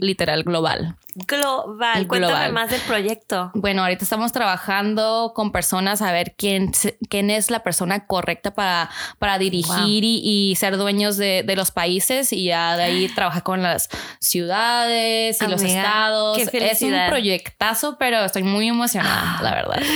literal 0.00 0.44
global. 0.44 0.96
Global. 1.14 2.06
Cuéntame 2.06 2.50
más 2.50 2.70
del 2.70 2.80
proyecto. 2.82 3.50
Bueno, 3.54 3.82
ahorita 3.82 4.04
estamos 4.04 4.32
trabajando 4.32 5.32
con 5.34 5.52
personas 5.52 6.02
a 6.02 6.12
ver 6.12 6.34
quién, 6.36 6.72
quién 7.08 7.30
es 7.30 7.50
la 7.50 7.62
persona 7.62 8.06
correcta 8.06 8.54
para, 8.54 8.90
para 9.18 9.38
dirigir 9.38 10.04
y, 10.04 10.54
ser 10.56 10.76
dueños 10.76 11.16
de, 11.16 11.44
los 11.56 11.72
países 11.72 12.32
y 12.32 12.44
ya 12.44 12.76
de 12.76 12.84
ahí 12.84 13.08
trabajar 13.14 13.39
con 13.42 13.62
las 13.62 13.88
ciudades 14.20 15.40
y 15.40 15.46
los 15.46 15.62
estados. 15.62 16.38
es 16.38 16.82
un 16.82 16.94
proyectazo, 17.08 17.96
pero 17.98 18.24
estoy 18.24 18.42
muy 18.42 18.68
emocionada, 18.68 19.42
la 19.42 19.54
verdad. 19.54 19.82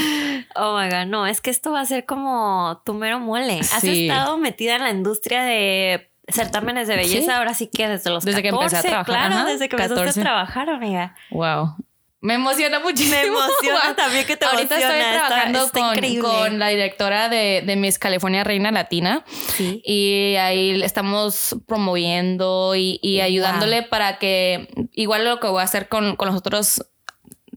Oh 0.56 0.78
my 0.78 0.88
God, 0.88 1.06
no, 1.06 1.26
es 1.26 1.40
que 1.40 1.50
esto 1.50 1.72
va 1.72 1.80
a 1.80 1.84
ser 1.84 2.04
como 2.06 2.80
tu 2.84 2.94
mero 2.94 3.18
mole. 3.18 3.58
Has 3.58 3.82
estado 3.82 4.36
metida 4.36 4.76
en 4.76 4.82
la 4.82 4.90
industria 4.90 5.42
de 5.42 6.10
certámenes 6.28 6.86
de 6.86 6.96
belleza, 6.96 7.38
ahora 7.38 7.54
sí 7.54 7.66
que 7.66 7.88
desde 7.88 8.10
los 8.10 8.24
desde 8.24 8.42
que 8.42 8.48
empecé 8.48 8.76
a 8.76 8.82
trabajar. 8.82 9.30
Claro, 9.30 9.44
desde 9.46 9.68
que 9.68 9.76
empezaste 9.76 10.20
a 10.20 10.22
trabajar, 10.22 10.70
amiga. 10.70 11.14
Wow. 11.30 11.76
Me 12.24 12.34
emociona 12.34 12.80
muchísimo. 12.80 13.16
Me 13.16 13.26
emociona 13.26 13.94
también 13.94 14.26
que 14.26 14.38
te 14.38 14.46
Ahorita 14.46 14.76
estoy 14.78 14.98
trabajando 14.98 15.68
con, 15.70 16.20
con, 16.20 16.58
la 16.58 16.68
directora 16.68 17.28
de, 17.28 17.62
de, 17.66 17.76
Miss 17.76 17.98
California 17.98 18.42
Reina 18.42 18.72
Latina. 18.72 19.26
Sí. 19.54 19.82
Y 19.84 20.36
ahí 20.36 20.82
estamos 20.82 21.54
promoviendo 21.66 22.74
y, 22.76 22.98
y 23.02 23.20
ayudándole 23.20 23.82
para 23.82 24.18
que, 24.18 24.68
igual 24.92 25.26
lo 25.26 25.38
que 25.38 25.48
voy 25.48 25.60
a 25.60 25.64
hacer 25.64 25.90
con, 25.90 26.16
con 26.16 26.28
los 26.28 26.36
otros 26.38 26.86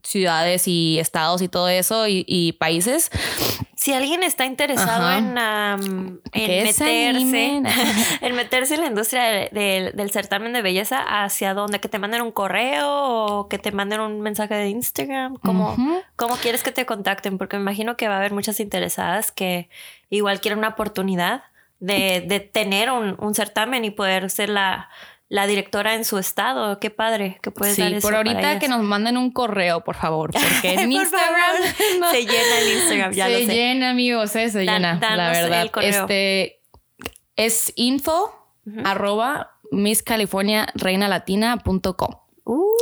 ciudades 0.03 0.67
y 0.67 0.99
estados 0.99 1.41
y 1.41 1.47
todo 1.47 1.69
eso 1.69 2.05
y, 2.05 2.25
y 2.27 2.51
países. 2.51 3.09
Si 3.87 3.93
alguien 3.93 4.21
está 4.21 4.45
interesado 4.45 5.09
en, 5.13 5.37
en 5.37 6.19
meterse, 6.33 7.07
en 8.21 8.35
meterse 8.35 8.75
en 8.75 8.81
la 8.81 8.87
industria 8.87 9.47
del 9.49 10.11
certamen 10.11 10.51
de 10.51 10.61
belleza, 10.61 11.23
¿hacia 11.23 11.53
dónde? 11.53 11.79
¿Que 11.79 11.87
te 11.87 11.97
manden 11.97 12.21
un 12.21 12.33
correo 12.33 12.85
o 12.85 13.47
que 13.47 13.57
te 13.57 13.71
manden 13.71 14.01
un 14.01 14.19
mensaje 14.19 14.55
de 14.55 14.67
Instagram? 14.67 15.37
¿Cómo, 15.37 15.77
¿Cómo 16.17 16.35
quieres 16.35 16.63
que 16.63 16.73
te 16.73 16.85
contacten? 16.85 17.37
Porque 17.37 17.55
me 17.55 17.61
imagino 17.61 17.95
que 17.95 18.09
va 18.09 18.15
a 18.15 18.17
haber 18.17 18.33
muchas 18.33 18.59
interesadas 18.59 19.31
que 19.31 19.69
igual 20.09 20.41
quieren 20.41 20.59
una 20.59 20.67
oportunidad 20.67 21.43
de, 21.79 22.25
de 22.27 22.41
tener 22.41 22.91
un, 22.91 23.15
un 23.19 23.35
certamen 23.35 23.85
y 23.85 23.91
poder 23.91 24.29
ser 24.29 24.49
la 24.49 24.89
la 25.29 25.47
directora 25.47 25.95
en 25.95 26.03
su 26.05 26.17
estado. 26.17 26.79
Qué 26.79 26.89
padre 26.89 27.37
que 27.41 27.51
puedes 27.51 27.75
sí, 27.75 27.97
por 28.01 28.15
ahorita 28.15 28.59
que 28.59 28.67
nos 28.67 28.83
manden 28.83 29.15
un 29.17 29.31
correo, 29.31 29.83
por 29.83 29.95
favor, 29.95 30.31
porque 30.33 30.73
en 30.73 30.91
Instagram 30.91 31.55
se 32.11 32.21
llena 32.21 32.59
el 32.61 32.77
Instagram, 32.77 33.11
ya 33.13 33.25
se 33.25 33.31
lo 33.31 33.39
sé. 33.39 33.47
llena, 33.53 33.89
amigos, 33.89 34.35
eh, 34.35 34.49
se 34.49 34.65
llena, 34.65 34.99
la 35.01 35.31
verdad. 35.31 35.69
Este 35.81 36.61
es 37.35 37.73
info 37.75 38.33
arroba 38.83 39.53
misscaliforniareinalatina.com. 39.71 42.15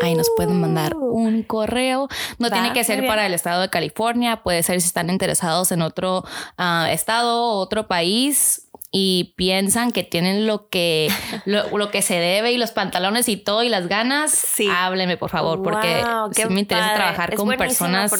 Ahí 0.03 0.13
nos 0.13 0.29
pueden 0.35 0.59
mandar 0.59 0.93
uh. 0.95 0.99
un 0.99 1.43
correo. 1.43 2.09
No 2.37 2.51
tiene 2.51 2.73
que 2.73 2.83
ser 2.83 3.07
para 3.07 3.25
el 3.25 3.33
estado 3.33 3.61
de 3.61 3.69
California, 3.69 4.43
puede 4.43 4.61
ser 4.61 4.81
si 4.81 4.87
están 4.87 5.09
interesados 5.09 5.71
en 5.71 5.81
otro 5.81 6.25
ah, 6.57 6.89
estado 6.91 7.43
o 7.43 7.59
otro 7.59 7.87
país 7.87 8.64
y 8.97 9.33
piensan 9.35 9.91
que 9.91 10.03
tienen 10.03 10.47
lo 10.47 10.69
que, 10.69 11.11
lo, 11.45 11.91
que 11.91 12.01
se 12.01 12.15
debe 12.15 12.53
y 12.53 12.57
los 12.57 12.71
pantalones 12.71 13.27
y 13.27 13.35
todo 13.35 13.61
y 13.61 13.67
las 13.67 13.89
ganas, 13.89 14.31
sí. 14.31 14.69
hábleme 14.73 15.17
por 15.17 15.29
favor, 15.29 15.61
porque 15.61 16.01
sí 16.31 16.43
me 16.49 16.61
interesa 16.61 16.93
trabajar 16.95 17.35
con 17.35 17.49
personas 17.57 18.13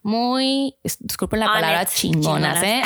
muy, 0.00 0.74
disculpen 1.00 1.40
la 1.40 1.46
palabra, 1.48 1.84
chingonas, 1.84 2.62
¿eh? 2.62 2.80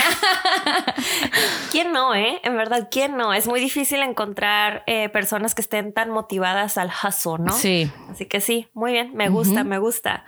¿Quién 1.91 1.93
no, 1.93 2.15
eh? 2.15 2.41
En 2.45 2.57
verdad, 2.57 2.89
¿quién 2.89 3.17
no? 3.17 3.35
Es 3.35 3.49
muy 3.49 3.59
difícil 3.59 4.01
encontrar 4.03 4.85
eh, 4.87 5.09
personas 5.09 5.57
que 5.57 5.61
estén 5.61 5.93
tan 5.93 6.11
motivadas 6.11 6.79
al 6.79 6.89
hustle, 6.89 7.39
¿no? 7.41 7.53
Sí. 7.53 7.91
Así 8.09 8.27
que 8.27 8.41
sí, 8.41 8.69
muy 8.75 8.93
bien, 8.93 9.13
me 9.15 9.29
gusta, 9.29 9.65
me 9.65 9.79
gusta. 9.79 10.25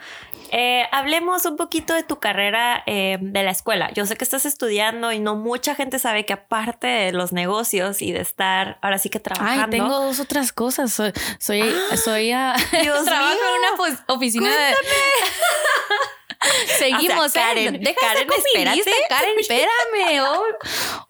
Eh, 0.51 0.87
hablemos 0.91 1.47
un 1.47 1.57
poquito 1.57 1.95
de 1.95 2.03
tu 2.03 2.19
carrera 2.19 2.83
eh, 2.87 3.19
de 3.21 3.43
la 3.45 3.53
escuela. 3.53 3.93
Yo 3.93 4.07
sé 4.07 4.17
que 4.17 4.25
estás 4.25 4.45
estudiando 4.45 5.13
y 5.13 5.21
no 5.21 5.37
mucha 5.37 5.77
gente 5.77 6.01
sabe 6.01 6.27
que 6.27 6.33
aparte 6.33 6.89
de 6.89 7.13
los 7.13 7.33
negocios 7.33 8.03
y 8.03 8.11
de 8.11 8.21
estar 8.21 8.79
ahora 8.83 8.99
sí 8.99 9.09
que 9.09 9.21
trabajando. 9.21 9.63
Ay, 9.63 9.71
tengo 9.71 10.01
dos 10.01 10.19
otras 10.19 10.53
cosas. 10.53 10.93
Soy, 10.93 11.13
soy, 11.39 11.63
soy 11.97 12.33
a, 12.33 12.55
trabajo 12.71 13.39
en 13.85 13.87
una 13.87 13.99
oficina 14.09 14.51
de. 14.51 14.75
Seguimos, 16.79 17.31
o 17.31 17.33
Karen. 17.33 17.81
Deja 17.81 18.01
Karen, 18.01 18.29
espérate. 18.37 18.91
Karen, 19.09 19.39
espérame. 19.39 20.23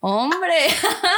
Oh, 0.05 0.25
hombre. 0.25 0.67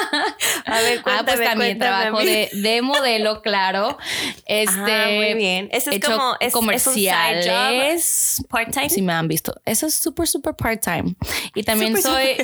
A 0.67 0.81
ver, 0.81 1.03
cuéntame, 1.03 1.21
ah, 1.21 1.25
pues 1.25 1.49
también 1.49 1.79
trabajo 1.79 2.19
de, 2.19 2.51
de, 2.53 2.83
modelo, 2.83 3.41
claro. 3.41 3.97
Este, 4.45 4.93
ah, 4.93 5.07
muy 5.07 5.35
bien. 5.35 5.71
Eso 5.73 5.91
es 5.91 6.05
como 6.05 6.37
es, 6.39 6.53
comerciales. 6.53 8.45
Part-time. 8.51 8.91
Sí, 8.91 9.01
me 9.01 9.15
han 9.15 9.27
visto. 9.27 9.55
Eso 9.65 9.87
es 9.87 9.95
súper, 9.95 10.29
súper 10.29 10.55
part-time. 10.55 11.15
Y 11.55 11.63
también 11.63 12.01
soy. 12.01 12.37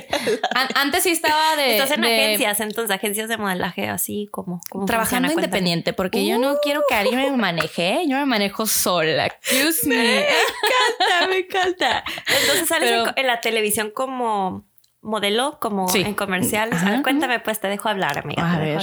antes 0.74 1.02
sí 1.02 1.10
estaba 1.10 1.56
de. 1.56 1.76
Estás 1.76 1.90
en 1.90 2.04
agencias, 2.04 2.60
entonces, 2.60 2.94
agencias 2.94 3.28
de 3.28 3.36
modelaje, 3.36 3.88
así 3.88 4.28
como. 4.30 4.60
trabajando 4.86 5.30
independiente, 5.30 5.92
porque 5.92 6.26
yo 6.26 6.38
no 6.38 6.56
quiero 6.62 6.82
que 6.88 6.94
alguien 6.94 7.32
me 7.32 7.36
maneje. 7.36 8.02
Yo 8.06 8.16
me 8.16 8.26
manejo 8.26 8.66
sola. 8.66 9.26
Excuse 9.26 9.86
me. 9.86 9.96
Me 9.96 10.20
encanta, 10.20 11.28
me 11.28 11.38
encanta. 11.38 11.59
Entonces 11.66 12.68
sales 12.68 13.08
en, 13.16 13.26
la 13.26 13.40
televisión 13.40 13.90
como 13.90 14.64
modelo, 15.00 15.58
como 15.60 15.86
en 15.94 16.14
comerciales. 16.14 16.80
cuéntame, 17.02 17.40
pues 17.40 17.60
te 17.60 17.68
dejo 17.68 17.88
hablar, 17.88 18.18
amiga. 18.18 18.54
A 18.54 18.58
ver. 18.58 18.82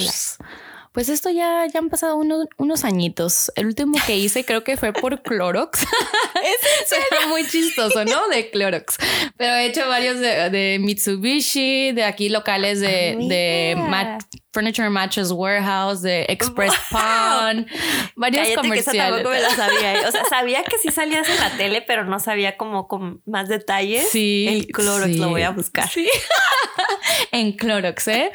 Pues 0.98 1.10
esto 1.10 1.30
ya, 1.30 1.68
ya 1.72 1.80
han 1.80 1.90
pasado 1.90 2.16
unos 2.16 2.84
añitos. 2.84 3.52
El 3.56 3.68
último 3.68 4.00
que 4.08 4.18
hice 4.18 4.44
creo 4.44 4.64
que 4.64 4.78
fue 4.78 4.94
por 4.94 5.22
Clorox. 5.22 5.82
Suena 6.88 7.28
muy 7.28 7.46
chistoso, 7.46 8.04
¿no? 8.04 8.28
De 8.30 8.50
Clorox. 8.50 8.98
Pero 9.38 9.54
he 9.54 9.68
hecho 9.68 9.88
varios 9.88 10.20
de, 10.20 10.80
Mitsubishi, 10.82 11.92
de 11.92 12.04
aquí 12.04 12.30
locales 12.30 12.80
de, 12.80 13.16
de 13.30 13.76
Furniture 14.58 14.90
Matches 14.90 15.32
Warehouse, 15.32 16.02
de 16.02 16.26
Express 16.30 16.74
Pawn, 16.90 17.68
varios 18.16 18.48
comerciales. 18.56 18.92
Que 18.92 18.98
tampoco 18.98 19.30
me 19.30 19.42
lo 19.42 19.50
sabía. 19.52 20.02
¿eh? 20.02 20.08
O 20.08 20.12
sea, 20.12 20.26
sabía 20.26 20.64
que 20.64 20.80
sí 20.80 20.90
salías 20.90 21.30
en 21.30 21.40
la 21.40 21.52
tele, 21.58 21.84
pero 21.84 22.06
no 22.06 22.20
sabía 22.20 22.58
como 22.58 22.88
con 22.88 23.22
más 23.28 23.50
detalles. 23.50 24.10
Sí. 24.10 24.48
El 24.50 24.66
Clorox 24.66 25.16
lo 25.18 25.30
voy 25.30 25.44
a 25.44 25.52
buscar. 25.52 25.88
Sí. 25.88 26.10
en 27.32 27.52
Clorox, 27.52 28.08
¿eh? 28.08 28.32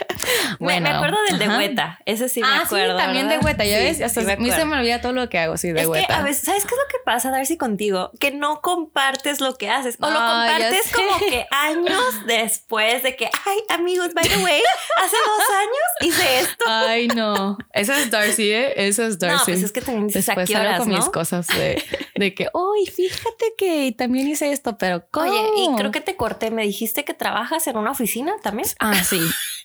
Bueno. 0.60 0.88
Me, 0.88 0.94
acuerdo 0.94 1.18
del 1.28 1.40
de 1.40 1.48
Hueta. 1.48 1.98
Ese 2.06 2.28
sí 2.28 2.40
me 2.40 2.46
ah, 2.52 2.62
acuerdo. 2.64 2.98
Sí, 2.98 3.04
también 3.04 3.28
de 3.28 3.38
Hueta. 3.38 3.64
Ya 3.64 3.78
ves, 3.78 4.00
hasta 4.00 4.20
a 4.20 4.36
mí 4.36 4.50
se 4.50 4.64
me 4.64 4.76
olvida 4.76 5.00
todo 5.00 5.12
lo 5.12 5.28
que 5.28 5.38
hago, 5.38 5.56
sí, 5.56 5.72
de 5.72 5.82
es 5.82 5.88
Que 5.88 6.12
a 6.12 6.22
veces, 6.22 6.44
¿sabes 6.44 6.64
qué 6.64 6.74
es 6.74 6.80
lo 6.80 6.88
que 6.88 6.98
pasa, 7.04 7.30
Darcy, 7.30 7.56
contigo? 7.56 8.10
Que 8.18 8.30
no 8.30 8.60
compartes 8.60 9.40
lo 9.40 9.56
que 9.56 9.70
haces. 9.70 9.96
O 10.00 10.08
lo 10.08 10.18
compartes 10.18 10.92
como 10.92 11.18
que 11.18 11.46
años 11.50 12.02
después 12.26 13.02
de 13.02 13.16
que, 13.16 13.26
ay, 13.46 13.58
amigos, 13.68 14.14
by 14.14 14.28
the 14.28 14.38
way, 14.38 14.62
hace 15.02 15.16
dos 15.16 16.08
años 16.10 16.18
y 16.18 16.40
esto. 16.40 16.64
Ay, 16.66 17.08
no. 17.08 17.58
Esa 17.72 17.98
es 18.00 18.10
Darcy, 18.10 18.50
¿eh? 18.50 18.86
Esa 18.88 19.06
es 19.06 19.18
Darcy. 19.18 19.36
No, 19.36 19.44
pues 19.44 19.62
es 19.62 19.72
que 19.72 19.80
también 19.80 20.08
Después 20.08 20.50
salgo 20.50 20.84
con 20.84 20.88
mis 20.88 21.08
cosas 21.08 21.46
de, 21.48 21.82
de 22.14 22.34
que, 22.34 22.48
uy, 22.52 22.86
fíjate 22.86 23.54
que 23.56 23.94
también 23.96 24.28
hice 24.28 24.52
esto, 24.52 24.76
pero 24.78 25.06
¿cómo? 25.10 25.30
Oye, 25.30 25.48
y 25.56 25.76
creo 25.76 25.90
que 25.90 26.00
te 26.00 26.16
corté. 26.16 26.50
Me 26.50 26.64
dijiste 26.64 27.04
que 27.04 27.14
trabajas 27.14 27.66
en 27.66 27.76
una 27.76 27.90
oficina 27.90 28.34
también. 28.42 28.68
Ah, 28.78 29.02
sí. 29.04 29.20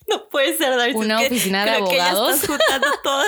no 0.10 0.30
puede 0.30 0.58
ser, 0.58 0.76
Darcy. 0.76 0.96
Una 0.96 1.22
oficina 1.22 1.66
de 1.66 1.72
abogados. 1.72 2.42
Que 2.42 2.48
juntando 2.48 2.88
todo 3.04 3.24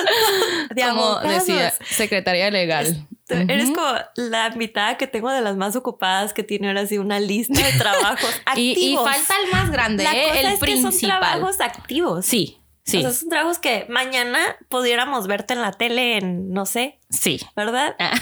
de 0.70 0.82
Como 0.84 1.20
decía, 1.20 1.74
secretaria 1.90 2.50
legal. 2.52 3.08
Eres 3.30 3.70
como 3.70 3.94
la 4.16 4.48
invitada 4.48 4.98
que 4.98 5.06
tengo 5.06 5.30
de 5.30 5.42
las 5.42 5.56
más 5.56 5.76
ocupadas 5.76 6.34
que 6.34 6.42
tiene 6.42 6.68
ahora 6.68 6.88
sí 6.88 6.98
una 6.98 7.20
lista 7.20 7.62
de 7.62 7.78
trabajos 7.78 8.42
activos. 8.46 8.78
Y, 8.78 8.96
falta 8.96 9.34
el 9.44 9.52
más 9.52 9.72
grande, 9.72 10.04
¿eh? 10.04 10.40
el 10.40 10.46
es 10.48 10.60
principal. 10.60 10.92
Que 10.92 10.98
son 10.98 11.10
trabajos 11.10 11.62
activos. 11.62 12.26
Sí, 12.26 12.56
Sí. 12.86 13.06
O 13.06 13.12
son 13.12 13.30
trabajos 13.30 13.60
que 13.60 13.86
mañana 13.88 14.40
pudiéramos 14.68 15.28
verte 15.28 15.54
en 15.54 15.62
la 15.62 15.72
tele 15.72 16.18
en, 16.18 16.50
no 16.50 16.66
sé. 16.66 17.00
Sí. 17.12 17.40
¿Verdad? 17.56 17.96
Ah. 18.00 18.14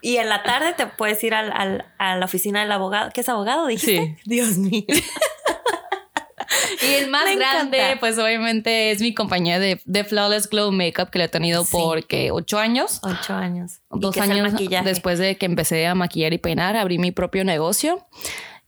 y 0.00 0.16
en 0.16 0.28
la 0.28 0.42
tarde 0.42 0.72
te 0.72 0.86
puedes 0.86 1.22
ir 1.22 1.34
al, 1.34 1.52
al, 1.52 1.86
a 1.98 2.16
la 2.16 2.24
oficina 2.24 2.62
del 2.62 2.72
abogado. 2.72 3.10
¿Qué 3.14 3.20
es 3.20 3.28
abogado? 3.28 3.66
Dijiste. 3.68 4.16
Sí. 4.16 4.22
Dios 4.24 4.58
mío. 4.58 4.86
Y 6.82 6.94
el 6.94 7.10
más 7.10 7.24
grande, 7.36 7.96
pues 8.00 8.18
obviamente 8.18 8.90
es 8.90 9.00
mi 9.00 9.14
compañía 9.14 9.58
de, 9.58 9.80
de, 9.84 10.04
Flawless 10.04 10.48
Glow 10.48 10.72
Makeup 10.72 11.10
que 11.10 11.18
le 11.18 11.24
he 11.24 11.28
tenido 11.28 11.64
por 11.64 12.06
que 12.06 12.30
ocho 12.30 12.58
años. 12.58 13.00
Ocho 13.02 13.34
años. 13.34 13.80
Dos 13.90 14.16
años 14.18 14.52
después 14.84 15.18
de 15.18 15.36
que 15.36 15.46
empecé 15.46 15.86
a 15.86 15.94
maquillar 15.94 16.32
y 16.32 16.38
peinar, 16.38 16.76
abrí 16.76 16.98
mi 16.98 17.12
propio 17.12 17.44
negocio 17.44 18.06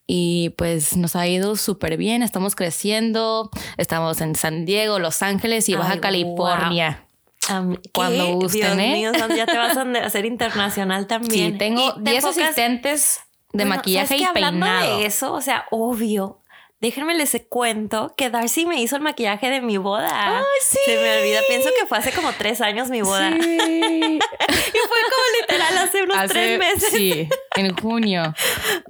y 0.06 0.50
pues 0.56 0.96
nos 0.96 1.16
ha 1.16 1.26
ido 1.26 1.56
súper 1.56 1.96
bien, 1.96 2.22
estamos 2.22 2.54
creciendo, 2.54 3.50
estamos 3.78 4.20
en 4.20 4.34
San 4.34 4.66
Diego, 4.66 4.98
Los 4.98 5.22
Ángeles 5.22 5.68
y 5.68 5.74
Baja 5.74 6.00
California. 6.00 7.04
Cuando 7.92 8.34
gusten, 8.34 8.60
Dios 8.60 8.78
¿eh? 8.78 8.92
mío, 8.92 9.12
ya 9.36 9.46
te 9.46 9.56
vas 9.56 9.76
a 9.76 9.82
hacer 10.04 10.24
internacional 10.24 11.06
también. 11.06 11.52
Sí, 11.52 11.58
tengo 11.58 11.92
10 11.92 12.24
asistentes 12.24 13.20
de 13.52 13.64
maquillaje 13.64 14.16
y 14.16 14.24
hablando 14.24 14.66
peinado. 14.66 14.98
de 14.98 15.06
eso, 15.06 15.32
o 15.32 15.40
sea, 15.40 15.66
obvio, 15.70 16.40
Déjenme 16.84 17.14
les 17.14 17.34
cuento 17.48 18.12
que 18.14 18.28
Darcy 18.28 18.66
me 18.66 18.78
hizo 18.78 18.96
el 18.96 19.00
maquillaje 19.00 19.48
de 19.48 19.62
mi 19.62 19.78
boda. 19.78 20.36
Ay, 20.36 20.44
sí. 20.60 20.76
Se 20.84 21.00
me 21.00 21.16
olvida, 21.16 21.40
pienso 21.48 21.70
que 21.80 21.86
fue 21.86 21.96
hace 21.96 22.12
como 22.12 22.30
tres 22.34 22.60
años 22.60 22.90
mi 22.90 23.00
boda. 23.00 23.30
Sí. 23.30 23.38
y 23.40 24.18
fue 24.18 24.98
como 25.08 25.40
literal 25.40 25.78
hace 25.78 26.02
unos 26.02 26.28
tres 26.28 26.58
meses. 26.58 26.90
Sí, 26.92 27.26
en 27.56 27.74
junio. 27.74 28.34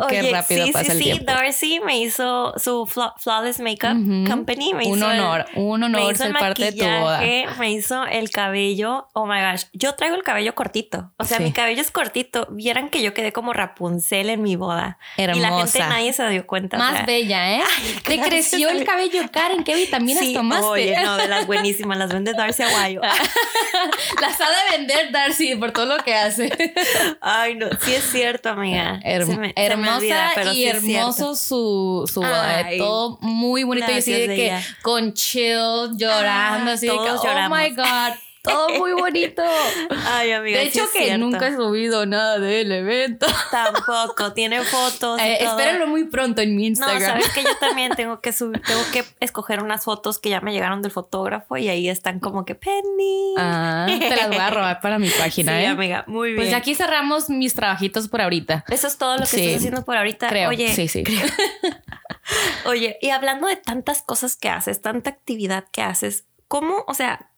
Qué 0.09 0.33
rápido 0.33 0.67
pasa 0.73 0.91
el 0.91 0.99
tiempo. 0.99 1.21
Sí, 1.21 1.25
Darcy 1.25 1.81
me 1.87 2.01
hizo 2.01 2.53
su 2.59 2.85
Flawless 2.85 3.61
Makeup 3.61 4.29
Company. 4.29 4.75
Me 4.75 4.89
un 4.89 4.99
hizo 4.99 5.07
honor, 5.07 5.47
un 5.55 5.85
honor 5.85 6.17
ser 6.17 6.33
parte 6.33 6.65
de 6.65 6.73
tu 6.73 6.85
boda. 6.85 7.21
Me 7.61 7.71
hizo 7.71 8.07
el 8.07 8.29
cabello. 8.31 9.07
Oh 9.13 9.25
my 9.25 9.41
gosh. 9.41 9.67
Yo 9.73 9.95
traigo 9.95 10.17
el 10.17 10.25
cabello 10.25 10.57
cortito. 10.57 11.13
O 11.19 11.25
sea, 11.25 11.39
mi 11.39 11.53
cabello 11.53 11.81
es 11.81 11.93
cortito. 11.93 12.49
Vieran 12.51 12.89
que 12.89 13.05
yo 13.05 13.15
quedé 13.15 13.33
como 13.33 13.53
Rapunzel 13.53 14.31
en 14.31 14.43
mi 14.43 14.57
boda. 14.57 14.99
Hermosa. 15.17 15.39
Y 15.39 15.43
la 15.43 15.59
gente 15.59 15.79
nadie 15.79 16.13
se 16.13 16.29
dio 16.29 16.45
cuenta. 16.45 16.77
Más 16.77 17.07
bella, 17.07 17.55
¿eh? 17.55 17.63
Te 18.05 18.21
creció 18.21 18.69
el 18.71 18.85
cabello, 18.85 19.23
Karen. 19.31 19.65
¿Qué 19.65 19.75
vitaminas 19.75 20.25
sí, 20.25 20.35
tomaste? 20.35 20.67
Oye, 20.67 20.97
no, 21.03 21.17
de 21.17 21.29
las 21.29 21.47
buenísimas. 21.49 21.99
Las 21.99 22.13
vende 22.13 22.33
Darcy 22.33 22.63
Aguayo. 22.63 23.01
las 24.21 24.41
ha 24.41 24.49
de 24.49 24.79
vender 24.79 25.13
Darcy 25.13 25.55
por 25.57 25.73
todo 25.73 25.87
lo 25.87 26.05
que 26.05 26.15
hace. 26.15 26.51
Ay, 27.21 27.55
no. 27.55 27.69
Sí 27.81 27.95
es 27.95 28.05
cierto, 28.11 28.51
amiga. 28.51 29.01
hermosa 29.03 30.53
y 30.53 30.65
hermoso 30.65 31.35
su, 31.35 32.11
su 32.13 32.21
boda. 32.21 32.67
Todo 32.79 33.19
muy 33.21 33.65
bonito. 33.65 33.91
y 33.91 33.95
así 33.95 34.13
de 34.13 34.27
que 34.27 34.59
con 34.83 35.15
chill, 35.15 35.97
llorando. 35.97 36.73
así 36.73 36.87
de 36.87 36.93
que, 36.93 37.11
oh 37.11 37.49
my 37.51 37.71
God 37.71 38.15
todo 38.45 38.69
muy 38.79 38.93
bonito. 38.93 39.43
Ay, 40.07 40.33
amiga. 40.33 40.59
De 40.59 40.65
hecho, 40.65 40.85
que 40.93 41.17
nunca 41.17 41.49
he 41.49 41.57
subido 41.57 42.05
nada 42.05 42.39
del 42.39 42.71
evento. 42.71 43.27
Tampoco, 43.51 44.35
tiene 44.35 44.63
fotos. 44.63 45.19
Eh, 45.21 45.39
espérenlo 45.41 45.87
muy 45.87 46.05
pronto 46.05 46.43
en 46.43 46.55
mi 46.55 46.67
Instagram. 46.67 47.01
No, 47.01 47.07
sabes 47.07 47.29
que 47.31 47.43
yo 47.43 47.57
también 47.59 47.93
tengo 47.97 48.21
que 48.21 48.33
subir, 48.33 48.61
tengo 48.61 48.83
que 48.93 49.05
escoger 49.21 49.63
unas 49.63 49.85
fotos 49.85 50.19
que 50.19 50.29
ya 50.29 50.43
me 50.43 50.53
llegaron 50.53 50.83
del 50.83 50.91
fotógrafo 50.91 51.57
y 51.57 51.69
ahí 51.69 51.89
están 51.89 52.21
como 52.21 52.45
que 52.45 52.55
Penny. 52.55 53.35
Ah, 53.39 53.87
te 53.89 54.15
las 54.15 54.29
voy 54.29 54.37
a 54.37 54.51
robar 54.51 54.81
para 54.81 54.99
mi 54.99 55.09
página, 55.09 55.59
sí, 55.59 55.65
¿eh? 55.65 55.67
amiga, 55.69 56.05
muy 56.07 56.35
pues 56.35 56.43
bien. 56.43 56.51
Pues 56.51 56.55
aquí 56.55 56.75
cerramos 56.75 57.31
mis 57.31 57.55
trabajitos 57.55 58.09
por 58.09 58.21
ahorita. 58.21 58.65
Eso 58.69 58.87
es 58.87 58.99
todo 58.99 59.15
lo 59.17 59.21
que 59.21 59.37
estoy 59.37 59.55
haciendo 59.55 59.85
por 59.87 59.97
ahorita. 59.97 60.29
Creo. 60.29 60.51
Oye, 60.51 60.73
sí, 60.75 60.89
sí. 60.89 61.03
Oye, 62.67 62.99
y 63.01 63.11
hablando 63.11 63.47
de 63.47 63.57
tantas 63.57 64.03
cosas 64.03 64.37
que 64.37 64.51
haces, 64.51 64.83
tanta 64.83 65.11
actividad 65.11 65.65
que 65.73 65.83
haces, 65.83 66.27
¿cómo, 66.49 66.85
o 66.87 66.95
sea, 66.95 67.31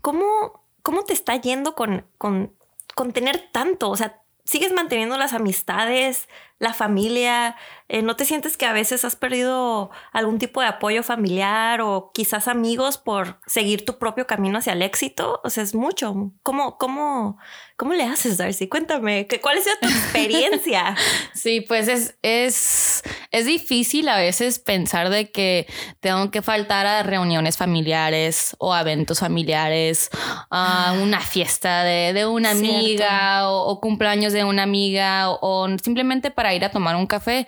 ¿cómo, 0.00 0.64
cómo 0.82 1.04
te 1.04 1.12
está 1.12 1.36
yendo 1.36 1.74
con, 1.74 2.06
con, 2.18 2.54
con 2.94 3.12
tener 3.12 3.50
tanto? 3.52 3.90
O 3.90 3.96
sea, 3.96 4.22
¿sigues 4.44 4.72
manteniendo 4.72 5.18
las 5.18 5.32
amistades 5.32 6.28
la 6.60 6.74
familia, 6.74 7.56
eh, 7.88 8.02
¿no 8.02 8.16
te 8.16 8.26
sientes 8.26 8.58
que 8.58 8.66
a 8.66 8.74
veces 8.74 9.06
has 9.06 9.16
perdido 9.16 9.90
algún 10.12 10.38
tipo 10.38 10.60
de 10.60 10.66
apoyo 10.66 11.02
familiar 11.02 11.80
o 11.80 12.12
quizás 12.12 12.48
amigos 12.48 12.98
por 12.98 13.40
seguir 13.46 13.86
tu 13.86 13.98
propio 13.98 14.26
camino 14.26 14.58
hacia 14.58 14.74
el 14.74 14.82
éxito? 14.82 15.40
O 15.42 15.48
sea, 15.48 15.64
es 15.64 15.74
mucho. 15.74 16.32
¿Cómo, 16.42 16.76
cómo, 16.76 17.38
cómo 17.76 17.94
le 17.94 18.04
haces, 18.04 18.36
Darcy? 18.36 18.68
Cuéntame, 18.68 19.26
¿cuál 19.40 19.56
ha 19.56 19.62
sido 19.62 19.76
tu 19.80 19.88
experiencia? 19.88 20.94
sí, 21.32 21.62
pues 21.62 21.88
es, 21.88 22.18
es, 22.20 23.02
es 23.30 23.46
difícil 23.46 24.08
a 24.08 24.16
veces 24.16 24.58
pensar 24.58 25.08
de 25.08 25.30
que 25.30 25.66
tengo 26.00 26.30
que 26.30 26.42
faltar 26.42 26.86
a 26.86 27.02
reuniones 27.02 27.56
familiares 27.56 28.56
o 28.58 28.76
eventos 28.76 29.20
familiares, 29.20 30.10
a 30.50 30.94
una 31.00 31.20
fiesta 31.20 31.84
de, 31.84 32.26
una 32.26 32.50
amiga 32.50 33.50
o, 33.50 33.80
cumpleaños 33.80 34.32
de 34.32 34.44
una 34.44 34.64
amiga 34.64 35.30
o 35.30 35.68
simplemente 35.82 36.30
para 36.30 36.54
ir 36.54 36.64
a 36.64 36.70
tomar 36.70 36.96
un 36.96 37.06
café. 37.06 37.46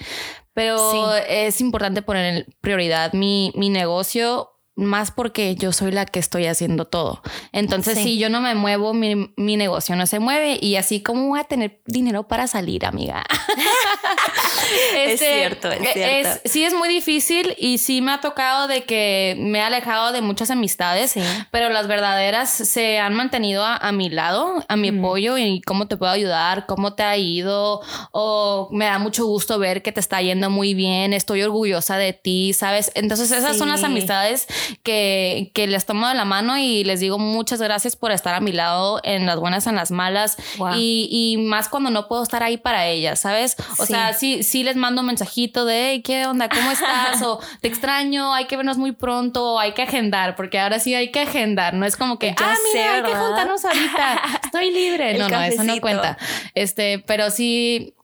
Pero 0.55 1.15
es 1.15 1.61
importante 1.61 2.03
poner 2.03 2.35
en 2.37 2.47
prioridad 2.61 3.15
mi, 3.15 3.53
mi 3.57 3.71
negocio 3.71 4.52
más 4.75 5.11
porque 5.11 5.55
yo 5.55 5.73
soy 5.73 5.93
la 5.93 6.07
que 6.07 6.19
estoy 6.19 6.47
haciendo 6.47 6.87
todo. 6.87 7.23
Entonces, 7.53 7.99
si 7.99 8.19
yo 8.19 8.31
no 8.31 8.41
me 8.41 8.55
muevo, 8.55 8.95
mi, 8.95 9.33
mi, 9.37 9.57
negocio 9.57 9.97
no 9.97 10.07
se 10.07 10.19
mueve 10.19 10.59
y 10.61 10.77
así 10.77 11.03
como 11.03 11.29
voy 11.29 11.41
a 11.41 11.45
tener 11.45 11.83
dinero 11.85 12.27
para 12.27 12.47
salir, 12.47 12.87
amiga. 12.87 13.23
es 14.97 15.13
este, 15.13 15.35
cierto, 15.37 15.71
es 15.71 15.93
cierto. 15.93 16.41
sí, 16.47 16.65
es 16.65 16.73
muy 16.73 16.89
difícil 16.89 17.55
y 17.59 17.79
sí 17.79 18.01
me 18.01 18.13
ha 18.13 18.21
tocado 18.21 18.67
de 18.67 18.85
que 18.85 19.37
me 19.39 19.59
he 19.59 19.63
alejado 19.63 20.13
de 20.13 20.23
muchas 20.23 20.51
amistades, 20.51 21.15
pero 21.51 21.69
las 21.69 21.87
verdaderas 21.87 22.51
se 22.51 22.99
han 22.99 23.15
mantenido 23.15 23.65
a, 23.65 23.93
mi 23.93 24.09
lado, 24.09 24.65
a 24.69 24.77
mi 24.77 24.89
apoyo 24.89 25.37
y 25.37 25.61
cómo 25.61 25.87
te 25.87 25.99
puedo 25.99 26.13
ayudar, 26.13 26.65
cómo 26.67 26.95
te 26.95 27.03
ha 27.03 27.17
ido 27.19 27.83
o 28.11 28.69
me 28.73 28.87
da 28.87 28.99
mucho 28.99 29.27
gusto 29.27 29.59
ver 29.59 29.83
que 29.83 29.93
te 29.93 30.01
está 30.01 30.23
yendo 30.23 30.49
muy 30.49 30.73
bien, 30.73 31.13
estoy 31.13 31.43
orgullosa 31.43 31.99
de 31.99 32.15
ti, 32.15 32.55
¿sabes? 32.55 32.91
Entonces, 32.95 33.31
esas 33.31 33.59
son 33.59 33.69
las 33.69 33.85
amistades 33.85 34.47
que, 34.83 35.51
que 35.55 35.67
les 35.67 35.87
tomo 35.87 36.09
de 36.09 36.15
la 36.15 36.25
mano 36.25 36.59
y 36.59 36.85
les 36.85 37.01
digo 37.01 37.19
muchas 37.19 37.61
gracias 37.61 37.97
por 37.97 38.13
estar 38.13 38.35
a 38.35 38.41
mi 38.41 38.53
lado 38.53 39.01
en 39.05 39.27
las 39.27 39.39
buenas, 39.39 39.67
en 39.67 39.77
las 39.77 39.91
malas 39.91 40.37
y, 40.77 41.09
y, 41.11 41.37
más 41.39 41.69
cuando 41.69 41.91
no 41.91 42.09
puedo 42.09 42.23
estar 42.23 42.43
ahí 42.43 42.57
para 42.57 42.87
ellas, 42.87 43.21
¿sabes? 43.21 43.57
O 43.79 43.87
sea, 43.87 44.13
sí, 44.13 44.43
sí 44.43 44.65
les 44.65 44.77
mando 44.77 45.01
un 45.01 45.07
mensajito 45.09 45.65
de, 45.65 45.91
hey, 45.91 46.03
¿qué 46.03 46.27
onda? 46.27 46.49
¿Cómo 46.49 46.71
estás? 46.71 47.23
o 47.23 47.41
te 47.61 47.69
extraño, 47.69 48.35
hay 48.35 48.47
que 48.47 48.57
vernos 48.57 48.79
muy 48.79 48.93
pronto, 48.93 49.59
hay 49.59 49.73
que 49.73 49.83
agendar, 49.83 50.37
porque 50.37 50.59
ahora 50.59 50.79
sí 50.79 50.95
hay 50.95 51.11
que 51.11 51.21
agendar, 51.21 51.75
no 51.75 51.87
es 51.87 51.97
como 51.97 52.19
que, 52.19 52.35
ah, 52.39 52.55
mira, 52.73 52.95
hay 52.97 53.03
que 53.03 53.15
juntarnos 53.15 53.65
ahorita, 53.65 54.23
estoy 54.45 54.71
libre. 54.71 55.19
no, 55.19 55.29
no, 55.29 55.43
eso 55.43 55.65
no 55.65 55.81
cuenta. 55.81 56.19
Este, 56.55 56.99
pero 57.07 57.31
sí, 57.31 57.95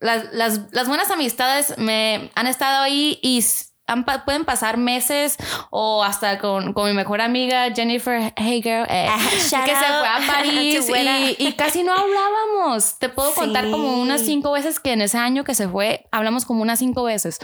las, 0.00 0.32
las, 0.32 0.60
las 0.72 0.88
buenas 0.88 1.10
amistades 1.10 1.76
me 1.78 2.30
han 2.34 2.46
estado 2.46 2.82
ahí 2.82 3.18
y 3.22 3.44
pueden 4.24 4.44
pasar 4.44 4.76
meses 4.76 5.36
o 5.70 6.02
hasta 6.02 6.38
con, 6.38 6.72
con 6.72 6.88
mi 6.88 6.94
mejor 6.94 7.20
amiga 7.20 7.72
Jennifer 7.74 8.32
Hager, 8.36 8.86
eh, 8.90 9.06
ah, 9.08 9.18
que 9.30 9.40
se 9.40 9.56
fue 9.56 10.08
a 10.08 10.20
París 10.26 10.88
y, 11.38 11.46
y, 11.46 11.52
casi 11.52 11.82
no 11.82 11.92
hablábamos. 11.92 12.98
Te 12.98 13.08
puedo 13.08 13.32
contar 13.32 13.70
como 13.70 14.00
unas 14.00 14.22
cinco 14.22 14.52
veces 14.52 14.80
que 14.80 14.92
en 14.92 15.02
ese 15.02 15.18
año 15.18 15.44
que 15.44 15.54
se 15.54 15.68
fue, 15.68 16.06
hablamos 16.10 16.44
como 16.44 16.62
unas 16.62 16.78
cinco 16.78 17.04
veces. 17.04 17.38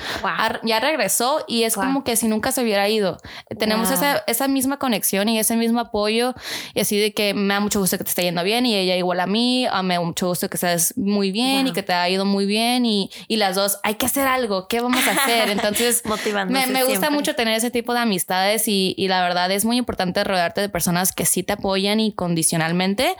Ya 0.64 0.81
regresó 0.81 1.44
y 1.46 1.62
es 1.62 1.74
como 1.74 2.05
que 2.05 2.16
si 2.16 2.28
nunca 2.28 2.52
se 2.52 2.62
hubiera 2.62 2.88
ido. 2.88 3.18
Tenemos 3.59 3.90
esa, 3.90 4.24
esa, 4.26 4.48
misma 4.48 4.78
conexión 4.78 5.28
y 5.28 5.38
ese 5.38 5.57
mismo 5.57 5.81
apoyo 5.81 6.35
y 6.74 6.81
así 6.81 6.98
de 6.98 7.14
que 7.14 7.33
me 7.33 7.55
da 7.55 7.61
mucho 7.61 7.81
gusto 7.81 7.96
que 7.96 8.05
te 8.05 8.11
esté 8.11 8.22
yendo 8.22 8.42
bien 8.42 8.66
y 8.66 8.74
ella 8.74 8.96
igual 8.96 9.20
a 9.20 9.26
mí, 9.26 9.66
ah, 9.70 9.83
me 9.83 9.94
da 9.94 10.00
mucho 10.00 10.26
gusto 10.28 10.48
que 10.50 10.57
estés 10.57 10.96
muy 10.96 11.31
bien 11.31 11.68
y 11.68 11.72
que 11.72 11.83
te 11.83 11.92
ha 11.92 12.09
ido 12.09 12.24
muy 12.24 12.44
bien 12.44 12.85
y, 12.85 13.11
y 13.28 13.37
las 13.37 13.55
dos, 13.55 13.78
hay 13.83 13.94
que 13.94 14.07
hacer 14.07 14.26
algo, 14.26 14.66
¿qué 14.68 14.81
vamos 14.81 15.02
a 15.07 15.12
hacer? 15.12 15.48
Entonces... 15.50 16.02
Me, 16.33 16.85
gusta 16.85 17.11
mucho 17.11 17.35
tener 17.35 17.57
ese 17.57 17.71
tipo 17.71 17.95
de 17.95 18.01
amistades 18.01 18.68
y, 18.68 18.95
y, 18.97 19.09
la 19.09 19.23
verdad 19.23 19.51
es 19.51 19.64
muy 19.64 19.77
importante 19.77 20.25
rodearte 20.25 20.61
de 20.61 20.68
personas 20.68 21.12
que 21.12 21.27
sí 21.27 21.42
te 21.42 21.55
apoyan 21.55 22.01
incondicionalmente 22.01 23.16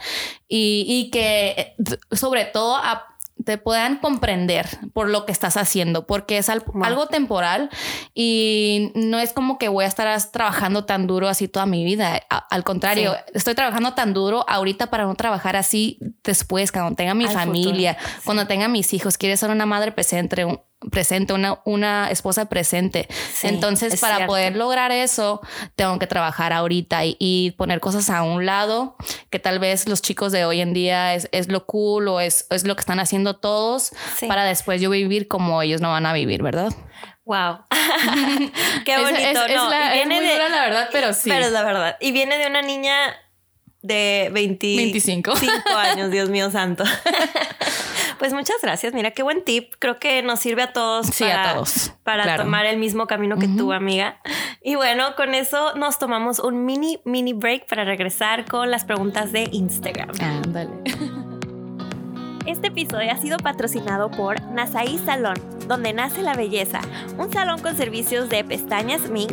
y, 0.47 0.85
y 0.87 1.09
que 1.11 1.75
sobre 2.11 2.45
todo 2.45 2.77
te 3.43 3.57
puedan 3.57 3.97
comprender 3.97 4.67
por 4.93 5.09
lo 5.09 5.25
que 5.25 5.31
estás 5.31 5.57
haciendo, 5.57 6.05
porque 6.05 6.37
es 6.37 6.49
algo 6.49 7.07
temporal 7.07 7.69
y 8.13 8.91
no 8.95 9.19
es 9.19 9.33
como 9.33 9.57
que 9.57 9.67
voy 9.67 9.85
a 9.85 9.87
estar 9.87 10.21
trabajando 10.31 10.85
tan 10.85 11.07
duro 11.07 11.27
así 11.27 11.47
toda 11.47 11.65
mi 11.65 11.83
vida. 11.83 12.21
al 12.29 12.63
contrario, 12.63 13.15
estoy 13.33 13.55
trabajando 13.55 13.93
tan 13.93 14.13
duro 14.13 14.45
ahorita 14.47 14.87
para 14.87 15.05
no 15.05 15.15
trabajar 15.15 15.55
así 15.55 15.99
después, 16.23 16.71
cuando 16.71 16.95
tenga 16.95 17.13
mi 17.13 17.27
familia, 17.27 17.97
cuando 18.23 18.47
tenga 18.47 18.67
mis 18.67 18.93
hijos. 18.93 19.17
Quieres 19.17 19.39
ser 19.39 19.49
una 19.49 19.65
madre 19.65 19.91
presente, 19.91 20.45
presente, 20.91 21.33
una, 21.33 21.59
una 21.65 22.09
esposa 22.09 22.45
presente. 22.45 23.07
Entonces, 23.41 23.99
para 23.99 24.25
poder 24.25 24.55
lograr 24.55 24.91
eso, 24.91 25.41
tengo 25.75 25.99
que 25.99 26.07
trabajar 26.07 26.53
ahorita 26.53 27.01
y, 27.05 27.53
poner 27.57 27.79
cosas 27.79 28.09
a 28.09 28.23
un 28.23 28.45
lado 28.45 28.95
que 29.29 29.39
tal 29.39 29.59
vez 29.59 29.87
los 29.87 30.01
chicos 30.01 30.31
de 30.31 30.45
hoy 30.45 30.61
en 30.61 30.73
día 30.73 31.13
es, 31.13 31.29
es 31.31 31.49
lo 31.49 31.65
cool 31.65 32.07
o 32.07 32.19
es, 32.19 32.47
es, 32.49 32.65
lo 32.65 32.75
que 32.75 32.79
están 32.79 32.99
haciendo 32.99 33.35
todos 33.35 33.91
para 34.27 34.43
después 34.43 34.81
yo 34.81 34.89
vivir 34.89 35.27
como 35.27 35.61
ellos 35.61 35.81
no 35.81 35.89
van 35.89 36.05
a 36.05 36.13
vivir, 36.13 36.41
¿verdad? 36.41 36.73
Wow. 37.25 37.59
Qué 38.85 38.97
bonito. 38.97 39.17
Es, 39.17 39.55
no, 39.55 39.69
la, 39.69 39.93
viene 39.93 40.21
de, 40.21 40.37
la 40.37 40.61
verdad, 40.61 40.89
pero 40.91 41.13
sí. 41.13 41.29
Pero 41.29 41.45
es 41.45 41.51
la 41.51 41.63
verdad. 41.63 41.97
Y 42.01 42.11
viene 42.11 42.37
de 42.37 42.47
una 42.47 42.61
niña 42.61 42.95
de 43.81 44.29
25 44.33 45.33
años, 45.77 46.11
Dios 46.11 46.29
mío 46.29 46.49
santo. 46.51 46.83
Pues 48.19 48.33
muchas 48.33 48.57
gracias. 48.61 48.93
Mira, 48.93 49.11
qué 49.11 49.23
buen 49.23 49.43
tip. 49.43 49.73
Creo 49.79 49.97
que 49.97 50.21
nos 50.23 50.39
sirve 50.39 50.63
a 50.63 50.73
todos 50.73 51.11
para, 51.19 51.51
a 51.51 51.53
todos. 51.53 51.93
para 52.03 52.37
tomar 52.37 52.65
el 52.65 52.77
mismo 52.77 53.07
camino 53.07 53.37
que 53.37 53.47
tú, 53.47 53.73
amiga. 53.73 54.19
Y 54.61 54.75
bueno, 54.75 55.15
con 55.15 55.33
eso 55.33 55.75
nos 55.75 55.99
tomamos 55.99 56.39
un 56.39 56.65
mini, 56.65 56.99
mini 57.05 57.33
break 57.33 57.67
para 57.67 57.83
regresar 57.83 58.45
con 58.45 58.71
las 58.71 58.85
preguntas 58.85 59.31
de 59.31 59.49
Instagram. 59.51 60.09
Ándale. 60.21 60.71
Este 62.45 62.67
episodio 62.67 63.09
ha 63.09 63.17
sido 63.17 63.37
patrocinado 63.37 64.11
por 64.11 64.41
Nasaí 64.41 64.97
Salón, 65.05 65.35
donde 65.67 65.93
nace 65.93 66.21
la 66.21 66.33
belleza. 66.33 66.81
Un 67.17 67.31
salón 67.31 67.61
con 67.61 67.77
servicios 67.77 68.27
de 68.27 68.43
pestañas 68.43 69.09
mink, 69.09 69.31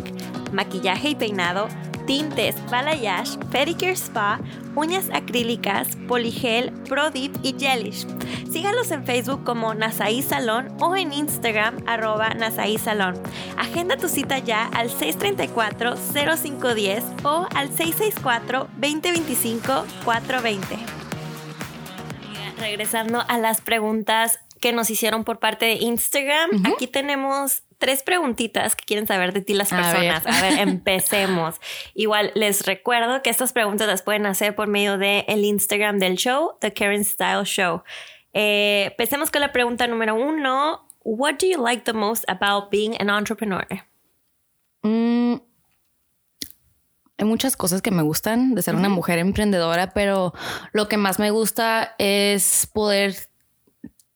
maquillaje 0.53 1.09
y 1.09 1.15
peinado 1.15 1.67
tintes, 2.05 2.55
balayage, 2.69 3.37
pedicure 3.51 3.95
spa, 3.95 4.39
uñas 4.75 5.09
acrílicas, 5.13 5.95
poligel, 6.07 6.71
prodip 6.87 7.35
y 7.43 7.55
gelish. 7.57 8.05
Sígalos 8.51 8.91
en 8.91 9.03
Facebook 9.05 9.43
como 9.43 9.73
Nasaí 9.73 10.21
Salón 10.21 10.67
o 10.79 10.95
en 10.95 11.11
Instagram 11.13 11.83
arroba 11.87 12.33
Nasaí 12.33 12.77
Salón. 12.77 13.15
Agenda 13.57 13.97
tu 13.97 14.07
cita 14.09 14.37
ya 14.39 14.65
al 14.67 14.89
634-0510 14.89 17.03
o 17.23 17.47
al 17.55 17.71
664-2025-420. 17.71 20.59
Regresando 22.59 23.23
a 23.27 23.37
las 23.37 23.61
preguntas 23.61 24.39
que 24.59 24.73
nos 24.73 24.89
hicieron 24.89 25.23
por 25.23 25.39
parte 25.39 25.65
de 25.65 25.75
Instagram, 25.75 26.49
aquí 26.73 26.87
tenemos 26.87 27.63
tres 27.81 28.03
preguntitas 28.03 28.75
que 28.75 28.85
quieren 28.85 29.07
saber 29.07 29.33
de 29.33 29.41
ti 29.41 29.55
las 29.55 29.69
personas. 29.69 30.23
A 30.27 30.41
ver, 30.41 30.59
empecemos. 30.59 31.59
Igual 31.95 32.31
les 32.35 32.65
recuerdo 32.65 33.23
que 33.23 33.31
estas 33.31 33.53
preguntas 33.53 33.87
las 33.87 34.03
pueden 34.03 34.27
hacer 34.27 34.55
por 34.55 34.67
medio 34.67 34.99
del 34.99 35.25
el 35.27 35.43
Instagram 35.43 35.97
del 35.97 36.15
show, 36.15 36.53
The 36.61 36.71
Karen 36.73 37.03
Style 37.03 37.43
Show. 37.43 37.81
Eh, 38.33 38.89
empecemos 38.91 39.31
con 39.31 39.41
la 39.41 39.51
pregunta 39.51 39.87
número 39.87 40.13
uno. 40.13 40.87
What 41.03 41.39
do 41.39 41.47
you 41.47 41.61
like 41.61 41.83
the 41.83 41.93
most 41.93 42.23
about 42.29 42.69
being 42.69 42.95
an 43.01 43.09
entrepreneur? 43.09 43.65
Mm, 44.83 45.41
hay 47.17 47.25
muchas 47.25 47.57
cosas 47.57 47.81
que 47.81 47.89
me 47.89 48.03
gustan 48.03 48.53
de 48.53 48.61
ser 48.61 48.75
una 48.75 48.89
mujer 48.89 49.17
emprendedora, 49.17 49.91
pero 49.91 50.33
lo 50.71 50.87
que 50.87 50.97
más 50.97 51.17
me 51.17 51.31
gusta 51.31 51.95
es 51.97 52.69
poder 52.71 53.30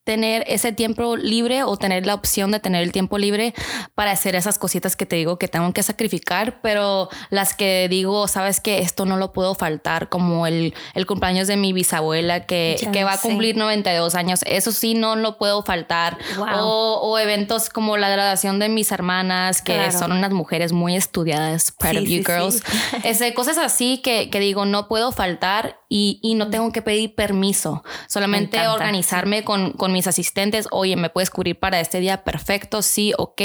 tener 0.06 0.44
ese 0.46 0.70
tiempo 0.70 1.16
libre 1.16 1.64
o 1.64 1.76
tener 1.76 2.06
la 2.06 2.14
opción 2.14 2.52
de 2.52 2.60
tener 2.60 2.84
el 2.84 2.92
tiempo 2.92 3.18
libre 3.18 3.54
para 3.96 4.12
hacer 4.12 4.36
esas 4.36 4.56
cositas 4.56 4.94
que 4.94 5.04
te 5.04 5.16
digo 5.16 5.36
que 5.36 5.48
tengo 5.48 5.72
que 5.72 5.82
sacrificar, 5.82 6.60
pero 6.62 7.08
las 7.30 7.54
que 7.54 7.88
digo, 7.90 8.28
sabes 8.28 8.60
que 8.60 8.78
esto 8.78 9.04
no 9.04 9.16
lo 9.16 9.32
puedo 9.32 9.56
faltar, 9.56 10.08
como 10.08 10.46
el, 10.46 10.74
el 10.94 11.06
cumpleaños 11.06 11.48
de 11.48 11.56
mi 11.56 11.72
bisabuela 11.72 12.46
que, 12.46 12.76
que 12.92 13.02
va 13.02 13.14
a 13.14 13.20
cumplir 13.20 13.56
92 13.56 14.14
años, 14.14 14.42
eso 14.46 14.70
sí 14.70 14.94
no 14.94 15.16
lo 15.16 15.38
puedo 15.38 15.64
faltar. 15.64 16.18
O, 16.38 17.00
o, 17.02 17.18
eventos 17.18 17.68
como 17.68 17.96
la 17.96 18.08
graduación 18.08 18.60
de 18.60 18.68
mis 18.68 18.92
hermanas, 18.92 19.60
que 19.60 19.90
son 19.90 20.12
unas 20.12 20.30
mujeres 20.30 20.70
muy 20.70 20.94
estudiadas, 20.94 21.72
proud 21.72 21.96
of 21.96 22.04
you 22.04 22.22
girls. 22.24 22.62
Ese, 23.02 23.34
cosas 23.34 23.58
así 23.58 23.98
que, 24.04 24.30
que 24.30 24.38
digo, 24.38 24.66
no 24.66 24.86
puedo 24.86 25.10
faltar 25.10 25.80
y, 25.88 26.20
y 26.22 26.36
no 26.36 26.48
tengo 26.48 26.70
que 26.70 26.82
pedir 26.82 27.16
permiso, 27.16 27.82
solamente 28.06 28.68
organizarme 28.68 29.42
con, 29.42 29.72
con 29.72 29.95
mis 29.96 30.06
asistentes, 30.06 30.68
oye, 30.70 30.94
¿me 30.94 31.08
puedes 31.08 31.30
cubrir 31.30 31.58
para 31.58 31.80
este 31.80 32.00
día? 32.00 32.22
Perfecto, 32.22 32.82
sí, 32.82 33.14
ok. 33.16 33.40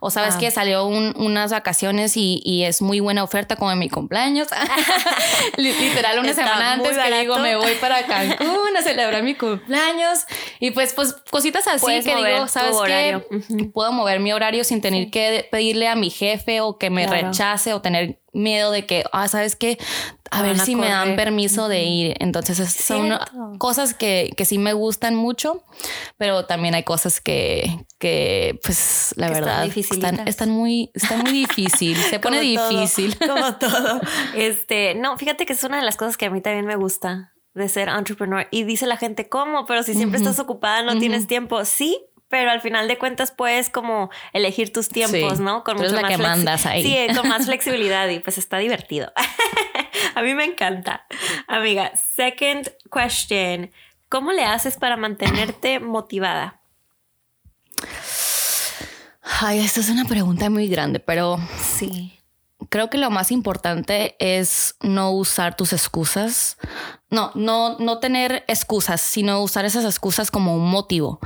O 0.00 0.10
sabes 0.10 0.36
que 0.36 0.50
salió 0.50 0.84
unas 0.86 1.50
vacaciones 1.50 2.16
y, 2.16 2.42
y, 2.44 2.64
es 2.64 2.82
muy 2.82 3.00
buena 3.00 3.24
oferta 3.24 3.56
como 3.56 3.72
en 3.72 3.78
mi 3.78 3.88
cumpleaños. 3.88 4.48
Literal, 5.56 6.18
una 6.18 6.34
semana 6.34 6.74
antes 6.74 6.96
que 6.96 7.20
digo, 7.20 7.38
me 7.38 7.56
voy 7.56 7.72
para 7.80 8.06
Cancún 8.06 8.76
a 8.76 8.82
celebrar 8.82 9.22
mi 9.22 9.34
cumpleaños. 9.34 10.26
Y 10.60 10.70
pues, 10.72 10.92
pues 10.92 11.14
cositas 11.30 11.66
así 11.66 12.00
que 12.02 12.14
digo, 12.14 12.48
¿sabes 12.48 12.76
qué? 12.86 13.20
Puedo 13.72 13.92
mover 13.92 14.20
mi 14.20 14.32
horario 14.32 14.62
sin 14.64 14.80
tener 14.80 15.10
que 15.10 15.48
pedirle 15.50 15.88
a 15.88 15.94
mi 15.94 16.10
jefe 16.10 16.60
o 16.60 16.78
que 16.78 16.90
me 16.90 17.06
rechace 17.06 17.72
o 17.72 17.80
tener 17.80 18.20
miedo 18.34 18.70
de 18.70 18.86
que, 18.86 19.04
ah, 19.12 19.28
¿sabes 19.28 19.56
qué? 19.56 19.78
A 20.30 20.42
ver 20.42 20.58
si 20.58 20.74
me 20.74 20.88
dan 20.88 21.16
permiso 21.16 21.68
de 21.68 21.84
ir. 21.84 22.16
Entonces, 22.18 22.58
son 22.72 23.16
cosas 23.58 23.94
que, 23.94 24.32
que, 24.36 24.44
sí 24.44 24.58
me 24.58 24.72
gustan 24.72 25.14
mucho, 25.14 25.64
pero 26.16 26.44
también 26.44 26.74
hay 26.74 26.82
cosas 26.82 27.20
que, 27.20 27.86
que 27.98 28.58
pues, 28.62 29.14
la 29.16 29.30
verdad, 29.30 29.64
están, 29.64 30.26
están, 30.26 30.50
muy, 30.50 30.90
están 30.94 31.20
muy 31.20 31.32
difícil. 31.32 31.96
Se 31.96 32.18
pone 32.20 32.40
difícil. 32.40 33.16
como 33.26 33.54
todo. 33.58 34.00
Este, 34.34 34.94
no, 34.94 35.16
fíjate 35.16 35.46
que 35.46 35.52
es 35.52 35.64
una 35.64 35.78
de 35.78 35.84
las 35.84 35.96
cosas 35.96 36.16
que 36.16 36.26
a 36.26 36.30
mí 36.30 36.40
también 36.40 36.66
me 36.66 36.76
gusta 36.76 37.32
de 37.54 37.68
ser 37.68 37.88
entrepreneur. 37.88 38.48
Y 38.50 38.64
dice 38.64 38.86
la 38.86 38.96
gente, 38.96 39.28
¿cómo? 39.28 39.66
Pero 39.66 39.82
si 39.84 39.94
siempre 39.94 40.18
estás 40.18 40.38
ocupada, 40.40 40.82
no 40.82 40.98
tienes 40.98 41.26
tiempo. 41.28 41.64
Sí, 41.64 42.04
pero 42.34 42.50
al 42.50 42.60
final 42.60 42.88
de 42.88 42.98
cuentas 42.98 43.30
puedes 43.30 43.70
como 43.70 44.10
elegir 44.32 44.72
tus 44.72 44.88
tiempos, 44.88 45.38
¿no? 45.38 45.62
Con 45.62 45.76
mucho 45.76 45.92
más 45.92 46.10
que 46.10 46.18
mandas 46.18 46.66
ahí. 46.66 46.82
Sí, 46.82 47.14
con 47.14 47.28
más 47.28 47.44
flexibilidad 47.46 48.08
y 48.08 48.18
pues 48.18 48.38
está 48.38 48.58
divertido. 48.58 49.12
A 50.16 50.22
mí 50.22 50.34
me 50.34 50.42
encanta. 50.42 51.06
Amiga, 51.46 51.92
second 51.94 52.72
question. 52.92 53.70
¿Cómo 54.08 54.32
le 54.32 54.44
haces 54.44 54.78
para 54.78 54.96
mantenerte 54.96 55.78
motivada? 55.78 56.60
Ay, 59.22 59.60
esta 59.60 59.78
es 59.78 59.88
una 59.88 60.04
pregunta 60.04 60.50
muy 60.50 60.66
grande, 60.66 60.98
pero 60.98 61.38
sí. 61.56 62.18
Creo 62.68 62.90
que 62.90 62.98
lo 62.98 63.10
más 63.10 63.30
importante 63.30 64.16
es 64.18 64.74
no 64.80 65.12
usar 65.12 65.54
tus 65.54 65.72
excusas. 65.72 66.56
No, 67.10 67.30
no, 67.36 67.78
no 67.78 68.00
tener 68.00 68.42
excusas, 68.48 69.00
sino 69.00 69.40
usar 69.40 69.64
esas 69.64 69.84
excusas 69.84 70.32
como 70.32 70.56
un 70.56 70.68
motivo 70.68 71.20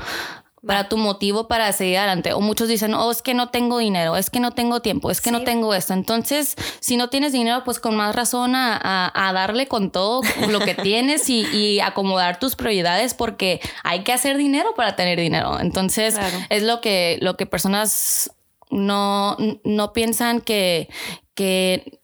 para 0.67 0.89
tu 0.89 0.97
motivo 0.97 1.49
para 1.49 1.73
seguir 1.73 1.99
adelante. 1.99 2.33
O 2.33 2.41
muchos 2.41 2.69
dicen, 2.69 2.95
oh, 2.95 3.11
es 3.11 3.23
que 3.23 3.35
no 3.35 3.49
tengo 3.51 3.79
dinero, 3.79 4.17
es 4.17 4.31
que 4.31 4.41
no 4.41 4.53
tengo 4.53 4.81
tiempo, 4.81 5.11
es 5.11 5.21
que 5.21 5.31
no 5.31 5.43
tengo 5.43 5.75
esto. 5.75 5.95
Entonces, 5.95 6.57
si 6.81 6.97
no 6.97 7.09
tienes 7.09 7.33
dinero, 7.33 7.63
pues 7.65 7.81
con 7.81 7.97
más 7.97 8.15
razón 8.15 8.55
a, 8.55 9.31
darle 9.35 9.69
con 9.69 9.91
todo 9.91 10.23
lo 10.49 10.61
que 10.61 10.75
tienes 10.75 11.29
y, 11.29 11.81
acomodar 11.81 12.39
tus 12.39 12.57
prioridades 12.57 13.15
porque 13.15 13.61
hay 13.85 14.03
que 14.03 14.13
hacer 14.13 14.37
dinero 14.37 14.75
para 14.75 14.97
tener 14.97 15.19
dinero. 15.19 15.61
Entonces, 15.61 16.19
es 16.51 16.63
lo 16.63 16.81
que, 16.81 17.19
lo 17.21 17.37
que 17.37 17.47
personas 17.47 18.33
no, 18.71 19.37
no 19.65 19.93
piensan 19.93 20.41
que, 20.41 20.89
que 21.35 22.01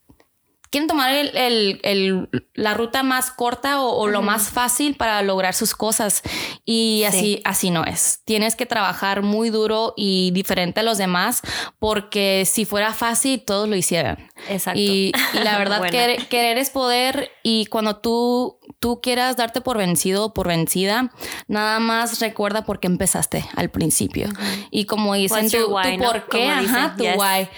quieren 0.75 0.89
tomar 0.89 1.15
el, 1.15 2.29
la 2.55 2.75
ruta 2.75 3.05
más 3.05 3.31
corta 3.31 3.81
o, 3.81 4.09
lo 4.09 4.23
más 4.23 4.51
fácil 4.51 4.97
para 4.97 5.23
lograr 5.23 5.55
sus 5.55 5.73
cosas. 5.73 6.23
Y 6.65 7.05
así, 7.05 7.41
así 7.45 7.71
no 7.71 7.85
es. 7.85 8.23
Tienes 8.25 8.57
que 8.57 8.67
trabajar 8.67 9.23
muy 9.23 9.51
duro 9.51 9.95
y 9.97 10.33
diferente 10.33 10.81
a 10.81 10.83
los 10.83 10.99
demás 10.99 11.43
porque 11.79 12.43
si 12.45 12.65
fuera 12.65 12.93
fácil, 12.93 13.45
todos 13.45 13.69
lo 13.69 13.77
hicieran. 13.77 14.29
Exacto. 14.49 14.81
Y, 14.81 15.13
la 15.43 15.59
verdad, 15.59 15.83
querer, 15.91 16.27
querer, 16.29 16.59
es 16.59 16.71
poder 16.71 17.31
y 17.43 17.67
cuando 17.67 17.97
tú, 17.97 18.59
tú 18.81 19.01
quieras 19.01 19.37
darte 19.37 19.61
por 19.61 19.79
vencido 19.79 20.27
o 20.27 20.35
por 20.35 20.49
vencida, 20.49 21.13
nada 21.47 21.79
más 21.79 22.21
recuerda 22.21 22.65
por 22.65 22.81
qué 22.81 22.87
empezaste 22.87 23.45
al 23.55 23.71
principio. 23.71 24.29
Y 24.71 24.87
como 24.87 25.15
dicen, 25.15 25.51
tu, 25.51 25.71
por 25.99 26.29
qué, 26.29 26.49
ajá, 26.49 26.95
tu 26.97 27.05
why. 27.05 27.49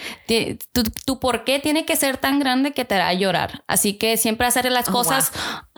Tu, 1.05 1.19
por 1.19 1.43
qué 1.43 1.59
tiene 1.59 1.85
que 1.85 1.95
ser 1.95 2.17
tan 2.17 2.39
grande 2.39 2.71
que 2.71 2.85
te 2.85 2.95
a 2.95 3.13
llorar. 3.13 3.63
Así 3.67 3.93
que 3.93 4.17
siempre 4.17 4.47
hacer 4.47 4.71
las 4.71 4.89
oh, 4.89 4.91
cosas 4.91 5.31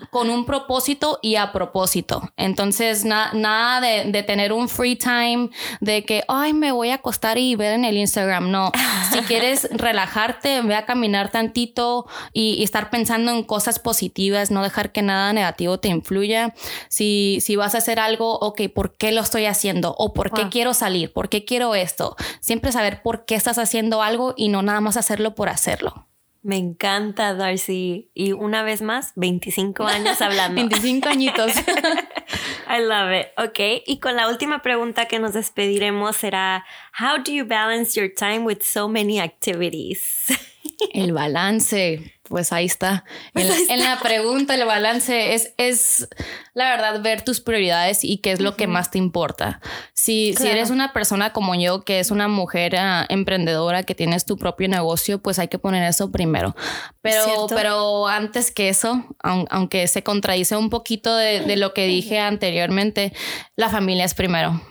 con 0.09 0.29
un 0.29 0.45
propósito 0.45 1.19
y 1.21 1.35
a 1.35 1.51
propósito. 1.51 2.31
Entonces, 2.37 3.05
nada 3.05 3.81
de, 3.81 4.23
tener 4.23 4.53
un 4.53 4.69
free 4.69 4.95
time, 4.95 5.49
de 5.81 6.03
que, 6.03 6.23
ay, 6.27 6.53
me 6.53 6.71
voy 6.71 6.89
a 6.89 6.95
acostar 6.95 7.37
y 7.37 7.55
ver 7.55 7.73
en 7.73 7.85
el 7.85 7.97
Instagram. 7.97 8.51
No, 8.51 8.71
si 9.11 9.19
quieres 9.21 9.67
relajarte, 9.71 10.61
ve 10.61 10.75
a 10.75 10.85
caminar 10.89 11.29
tantito 11.29 12.07
y, 12.33 12.63
estar 12.63 12.89
pensando 12.89 13.31
en 13.31 13.43
cosas 13.43 13.77
positivas, 13.77 14.49
no 14.49 14.63
dejar 14.63 14.91
que 14.91 15.03
nada 15.03 15.31
negativo 15.33 15.79
te 15.79 15.89
influya. 15.89 16.55
Si, 16.87 17.37
si 17.41 17.55
vas 17.55 17.75
a 17.75 17.77
hacer 17.77 17.99
algo, 17.99 18.39
ok, 18.39 18.61
¿por 18.73 18.97
qué 18.97 19.11
lo 19.11 19.21
estoy 19.21 19.45
haciendo? 19.45 19.93
¿O 19.99 20.13
por 20.13 20.31
qué 20.31 20.49
quiero 20.49 20.73
salir? 20.73 21.13
¿Por 21.13 21.29
qué 21.29 21.45
quiero 21.45 21.75
esto? 21.75 22.15
Siempre 22.39 22.71
saber 22.71 23.03
por 23.03 23.25
qué 23.25 23.35
estás 23.35 23.59
haciendo 23.59 24.01
algo 24.01 24.33
y 24.35 24.49
no 24.49 24.63
nada 24.63 24.81
más 24.81 24.97
hacerlo 24.97 25.35
por 25.35 25.49
hacerlo. 25.49 26.07
Me 26.41 26.57
encanta, 26.57 27.35
Darcy. 27.35 28.09
Y 28.15 28.31
una 28.31 28.63
vez 28.63 28.81
más, 28.81 29.11
25 29.15 29.85
años 29.85 30.19
hablando. 30.21 30.55
25 30.67 31.07
añitos. 31.07 31.51
I 32.67 32.81
love 32.81 33.11
it. 33.13 33.27
Ok. 33.37 33.83
Y 33.85 33.99
con 33.99 34.15
la 34.15 34.27
última 34.27 34.63
pregunta 34.63 35.05
que 35.05 35.19
nos 35.19 35.33
despediremos 35.33 36.15
será, 36.15 36.65
How 36.99 37.21
do 37.23 37.31
you 37.31 37.45
balance 37.45 37.99
your 37.99 38.11
time 38.11 38.39
with 38.39 38.61
so 38.61 38.87
many 38.87 39.19
activities? 39.19 40.27
El 40.93 41.13
balance 41.13 42.19
pues 42.29 42.53
ahí 42.53 42.65
está. 42.65 43.03
En, 43.33 43.79
la 43.79 43.99
pregunta, 43.99 44.53
el 44.53 44.63
balance 44.65 45.33
es, 45.33 45.53
es, 45.57 46.07
la 46.53 46.69
verdad, 46.69 47.01
ver 47.01 47.23
tus 47.23 47.41
prioridades 47.41 48.03
y 48.03 48.19
qué 48.19 48.31
es 48.31 48.39
lo 48.39 48.55
que 48.55 48.67
más 48.67 48.91
te 48.91 48.99
importa. 48.99 49.59
Si, 49.93 50.35
si 50.35 50.47
eres 50.47 50.69
una 50.69 50.93
persona 50.93 51.33
como 51.33 51.55
yo, 51.55 51.81
que 51.81 51.99
es 51.99 52.11
una 52.11 52.27
mujer 52.27 52.75
ah, 52.77 53.05
emprendedora, 53.09 53.83
que 53.83 53.95
tienes 53.95 54.25
tu 54.25 54.37
propio 54.37 54.69
negocio, 54.69 55.17
pues 55.17 55.39
hay 55.39 55.47
que 55.47 55.57
poner 55.57 55.83
eso 55.83 56.11
primero. 56.11 56.55
Pero, 57.01 57.47
pero 57.49 58.07
antes 58.07 58.51
que 58.51 58.69
eso, 58.69 59.03
aunque 59.23 59.87
se 59.87 60.03
contradice 60.03 60.55
un 60.55 60.69
poquito 60.69 61.15
de, 61.15 61.57
lo 61.57 61.73
que 61.73 61.87
dije 61.87 62.19
anteriormente, 62.19 63.11
la 63.55 63.69
familia 63.69 64.05
es 64.05 64.13
primero. 64.13 64.61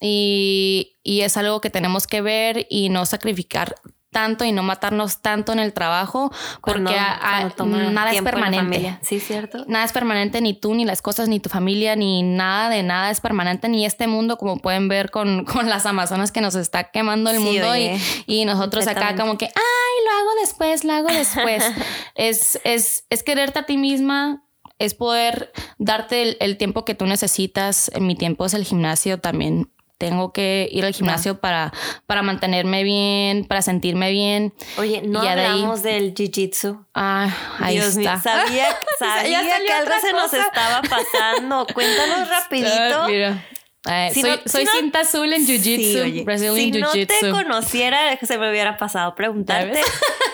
y, 0.00 0.96
y 1.02 1.20
es 1.20 1.36
algo 1.36 1.60
que 1.60 1.68
tenemos 1.68 2.06
que 2.06 2.22
ver 2.22 2.66
y 2.70 2.88
no 2.88 3.04
sacrificar 3.04 3.74
tanto 4.10 4.44
y 4.44 4.52
no 4.52 4.62
matarnos 4.62 5.20
tanto 5.20 5.52
en 5.52 5.58
el 5.58 5.72
trabajo 5.72 6.32
porque 6.62 6.82
nada 6.94 8.12
es 8.12 8.22
permanente. 8.22 8.98
Sí, 9.02 9.20
cierto. 9.20 9.64
Nada 9.68 9.84
es 9.84 9.92
permanente, 9.92 10.40
ni 10.40 10.54
tú, 10.54 10.74
ni 10.74 10.84
las 10.84 11.02
cosas, 11.02 11.28
ni 11.28 11.40
tu 11.40 11.48
familia, 11.48 11.94
ni 11.96 12.22
nada 12.22 12.70
de 12.70 12.82
nada 12.82 13.10
es 13.10 13.20
permanente, 13.20 13.68
ni 13.68 13.84
este 13.84 14.06
mundo, 14.06 14.38
como 14.38 14.58
pueden 14.58 14.88
ver 14.88 15.10
con, 15.10 15.44
con 15.44 15.68
las 15.68 15.86
Amazonas 15.86 16.32
que 16.32 16.40
nos 16.40 16.54
está 16.54 16.84
quemando 16.84 17.30
el 17.30 17.40
mundo 17.40 17.76
y, 17.76 18.00
y, 18.26 18.44
nosotros 18.44 18.86
acá 18.86 19.14
como 19.14 19.36
que, 19.36 19.46
ay, 19.46 20.04
lo 20.04 20.18
hago 20.18 20.40
después, 20.40 20.84
lo 20.84 20.92
hago 20.92 21.08
después. 21.08 21.64
es, 22.14 22.60
es, 22.64 23.04
es 23.10 23.22
quererte 23.22 23.58
a 23.58 23.66
ti 23.66 23.76
misma, 23.76 24.42
es 24.78 24.94
poder 24.94 25.52
darte 25.78 26.42
el, 26.44 26.56
tiempo 26.56 26.84
que 26.84 26.94
tú 26.94 27.06
necesitas. 27.06 27.90
En 27.94 28.06
mi 28.06 28.14
tiempo 28.14 28.46
es 28.46 28.54
el 28.54 28.64
gimnasio 28.64 29.18
también 29.18 29.70
tengo 29.98 30.32
que 30.32 30.68
ir 30.70 30.84
al 30.84 30.94
gimnasio 30.94 31.40
para, 31.40 31.72
para 32.06 32.22
mantenerme 32.22 32.84
bien, 32.84 33.44
para 33.44 33.62
sentirme 33.62 34.10
bien. 34.12 34.54
Oye, 34.78 35.02
no 35.02 35.20
hablamos 35.20 35.82
del 35.82 36.14
jiu-jitsu. 36.14 36.86
Ah, 36.94 37.36
ahí 37.58 37.78
está. 37.78 38.20
sabía, 38.20 38.68
sabía 38.98 39.42
que 39.42 39.72
algo 39.72 39.92
se 40.00 40.12
nos 40.12 40.32
estaba 40.32 40.82
pasando. 40.82 41.66
Cuéntanos 41.74 42.28
rapidito. 42.28 43.08
mira. 43.08 43.44
Eh, 43.88 44.10
soy, 44.46 44.66
cinta 44.66 45.00
azul 45.00 45.32
en 45.32 45.46
Jiu-Jitsu, 45.46 46.56
si 46.56 46.70
no 46.72 46.90
te 46.90 47.30
conociera, 47.30 48.18
se 48.20 48.36
me 48.36 48.50
hubiera 48.50 48.76
pasado 48.76 49.14
preguntarte. 49.14 49.80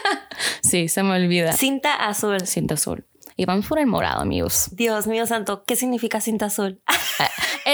sí, 0.62 0.88
se 0.88 1.02
me 1.02 1.14
olvida. 1.14 1.52
Cinta 1.52 1.94
azul. 1.94 2.46
Cinta 2.46 2.74
azul. 2.74 3.06
Y 3.36 3.44
vamos 3.44 3.66
por 3.66 3.78
el 3.78 3.86
morado, 3.86 4.22
amigos. 4.22 4.68
Dios 4.72 5.06
mío 5.06 5.26
santo, 5.26 5.64
¿qué 5.64 5.76
significa 5.76 6.20
cinta 6.20 6.46
azul? 6.46 6.80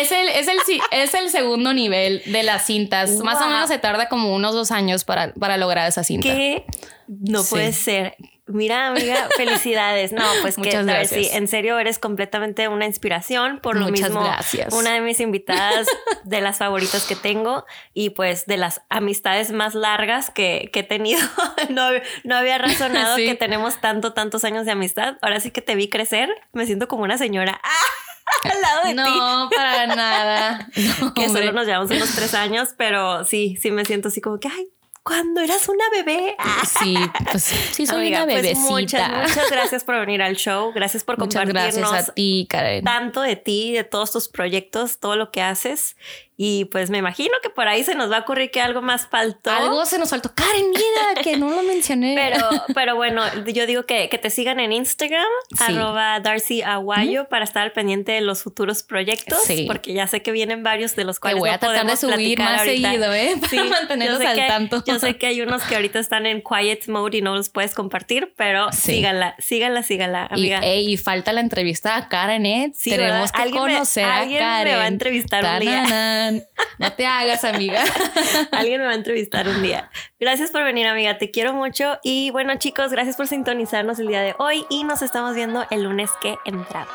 Es, 0.01 0.13
el, 0.13 0.29
es, 0.29 0.49
el, 0.49 0.59
es 0.91 1.15
el 1.15 1.31
segundo 1.31 1.73
nivel 1.73 2.23
de 2.27 2.43
las 2.43 2.67
cintas. 2.67 3.11
Más 3.19 3.41
o 3.41 3.47
menos 3.47 3.69
se 3.69 3.79
tarda 3.79 4.09
como 4.09 4.35
unos 4.35 4.55
dos 4.55 4.71
años 4.71 5.05
para, 5.05 5.33
para 5.35 5.57
lograr 5.57 5.89
esa 5.89 6.05
cinta. 6.05 6.29
¿Qué? 6.29 6.65
No 7.09 7.43
puede 7.45 7.73
ser. 7.73 8.17
Mira, 8.53 8.89
amiga, 8.89 9.29
felicidades. 9.37 10.13
No, 10.13 10.25
pues 10.43 10.59
Muchas 10.59 10.75
que 10.75 10.83
gracias. 10.83 11.27
Sí, 11.27 11.37
en 11.37 11.49
serio 11.49 11.79
eres 11.79 11.99
completamente 11.99 12.69
una 12.69 12.87
inspiración. 12.87 13.61
Por 13.61 13.77
lo 13.77 13.89
Muchas 13.89 14.11
mismo, 14.11 14.25
gracias. 14.25 14.75
una 14.75 14.95
de 14.95 15.01
mis 15.01 15.21
invitadas 15.21 15.87
de 16.25 16.41
las 16.41 16.59
favoritas 16.59 17.07
que 17.07 17.17
tengo 17.17 17.65
y 17.95 18.11
pues 18.11 18.47
de 18.47 18.57
las 18.57 18.83
amistades 18.89 19.53
más 19.53 19.75
largas 19.75 20.31
que, 20.31 20.71
he 20.73 20.83
tenido. 20.83 21.21
No, 21.69 21.89
no 22.25 22.37
había 22.37 22.59
razonado 22.59 23.17
que 23.17 23.35
tenemos 23.35 23.81
tanto, 23.81 24.13
tantos 24.13 24.45
años 24.45 24.65
de 24.65 24.73
amistad. 24.73 25.19
Ahora 25.21 25.41
sí 25.41 25.51
que 25.51 25.61
te 25.61 25.75
vi 25.75 25.89
crecer. 25.89 26.31
Me 26.53 26.67
siento 26.67 26.89
como 26.89 27.05
una 27.05 27.19
señora. 27.19 27.61
Al 28.45 28.61
lado 28.61 28.89
de 28.89 28.95
no, 28.95 29.05
ti. 29.05 29.11
No, 29.11 29.51
para 29.55 29.87
nada. 29.87 30.69
que 31.15 31.29
solo 31.29 31.53
nos 31.53 31.67
llevamos 31.67 31.91
unos 31.91 32.15
tres 32.15 32.35
años, 32.35 32.71
pero 32.77 33.25
sí, 33.25 33.57
sí 33.61 33.71
me 33.71 33.85
siento 33.85 34.09
así 34.09 34.21
como 34.21 34.39
que, 34.39 34.49
ay, 34.49 34.69
cuando 35.03 35.41
eras 35.41 35.69
una 35.69 35.85
bebé. 35.91 36.37
Sí, 36.83 36.97
pues 37.31 37.43
sí, 37.43 37.87
soy 37.87 38.09
una 38.09 38.25
pues 38.25 38.37
bebecita. 38.37 38.71
muchas, 38.71 39.11
muchas 39.11 39.51
gracias 39.51 39.85
por 39.85 39.99
venir 40.01 40.23
al 40.23 40.37
show. 40.37 40.73
Gracias 40.73 41.05
por 41.05 41.17
compartirnos. 41.17 41.75
gracias 41.75 42.09
a 42.09 42.13
ti, 42.13 42.47
Karen. 42.49 42.85
Tanto 42.85 43.21
de 43.21 43.37
ti, 43.37 43.73
de 43.73 43.85
todos 43.85 44.13
tus 44.13 44.29
proyectos, 44.29 44.99
todo 44.99 45.17
lo 45.17 45.31
que 45.31 45.43
haces. 45.43 45.97
Y 46.43 46.65
pues 46.65 46.89
me 46.89 46.97
imagino 46.97 47.35
que 47.43 47.51
por 47.51 47.69
ahí 47.69 47.85
se 47.85 47.95
nos 47.95 48.11
va 48.11 48.17
a 48.17 48.21
ocurrir 48.21 48.51
que 48.51 48.63
algo 48.63 48.81
más 48.81 49.07
faltó. 49.07 49.51
Algo 49.51 49.85
se 49.85 49.99
nos 49.99 50.09
faltó. 50.09 50.35
Karen, 50.35 50.71
mira, 50.71 51.23
que 51.23 51.37
no 51.37 51.51
lo 51.51 51.63
mencioné. 51.65 52.15
Pero, 52.17 52.49
pero 52.75 52.97
bueno, 52.97 53.23
yo 53.45 53.67
digo 53.67 53.85
que, 53.85 54.09
que 54.09 54.17
te 54.17 54.31
sigan 54.31 54.59
en 54.59 54.73
Instagram, 54.73 55.27
arroba 55.59 56.19
Darcy 56.21 56.63
Aguayo, 56.63 57.29
para 57.29 57.45
estar 57.45 57.63
al 57.63 57.73
pendiente 57.73 58.13
de 58.13 58.23
los 58.23 58.43
futuros 58.43 58.83
proyectos. 58.83 59.39
Porque 59.67 59.93
ya 59.93 60.07
sé 60.07 60.23
que 60.23 60.33
vienen 60.33 60.63
varios 60.63 60.97
de 60.97 61.05
los 61.05 61.21
cuales 61.21 61.41
voy 61.41 61.51
a 61.51 61.59
tratar 61.59 61.87
de 61.87 61.97
subir 61.99 62.39
más 62.39 62.63
seguido, 62.63 63.13
¿eh? 63.13 63.35
Para 63.51 63.65
mantenerlos 63.65 64.23
al 64.23 64.47
tanto. 64.47 64.83
Yo 64.87 64.99
sé 64.99 65.19
que 65.19 65.27
hay 65.27 65.43
unos 65.43 65.63
que 65.65 65.75
ahorita 65.75 65.99
están 65.99 66.25
en 66.25 66.41
quiet 66.41 66.89
mode 66.89 67.19
y 67.19 67.21
no 67.21 67.35
los 67.35 67.51
puedes 67.51 67.75
compartir, 67.75 68.33
pero 68.39 68.73
síganla, 68.73 69.37
síganla, 69.41 69.83
síganla, 69.83 70.27
amiga. 70.31 70.67
Y, 70.67 70.97
falta 70.97 71.35
la 71.35 71.43
entrevista 71.43 71.97
a 71.97 72.09
Karen, 72.09 72.47
¿eh? 72.47 72.73
Tenemos 72.83 73.31
que 73.31 73.51
conocer 73.51 74.07
a 74.07 74.27
Karen. 74.27 74.65
me 74.65 74.77
va 74.77 74.85
a 74.85 74.89
entrevistar 74.89 75.45
un 75.45 75.61
día. 75.61 76.30
No 76.79 76.93
te 76.93 77.07
hagas, 77.07 77.45
amiga. 77.45 77.83
Alguien 78.53 78.81
me 78.81 78.87
va 78.87 78.93
a 78.93 78.97
entrevistar 78.97 79.49
un 79.49 79.63
día. 79.63 79.91
Gracias 80.19 80.51
por 80.51 80.65
venir, 80.65 80.87
amiga. 80.87 81.19
Te 81.19 81.31
quiero 81.31 81.53
mucho. 81.53 81.99
Y 82.03 82.31
bueno, 82.31 82.55
chicos, 82.57 82.91
gracias 82.91 83.17
por 83.17 83.27
sintonizarnos 83.27 83.99
el 83.99 84.09
día 84.09 84.23
de 84.23 84.35
hoy. 84.39 84.65
Y 84.71 84.85
nos 84.85 85.03
estamos 85.03 85.35
viendo 85.35 85.67
el 85.71 85.83
lunes 85.83 86.11
que 86.23 86.37
entra. 86.45 86.87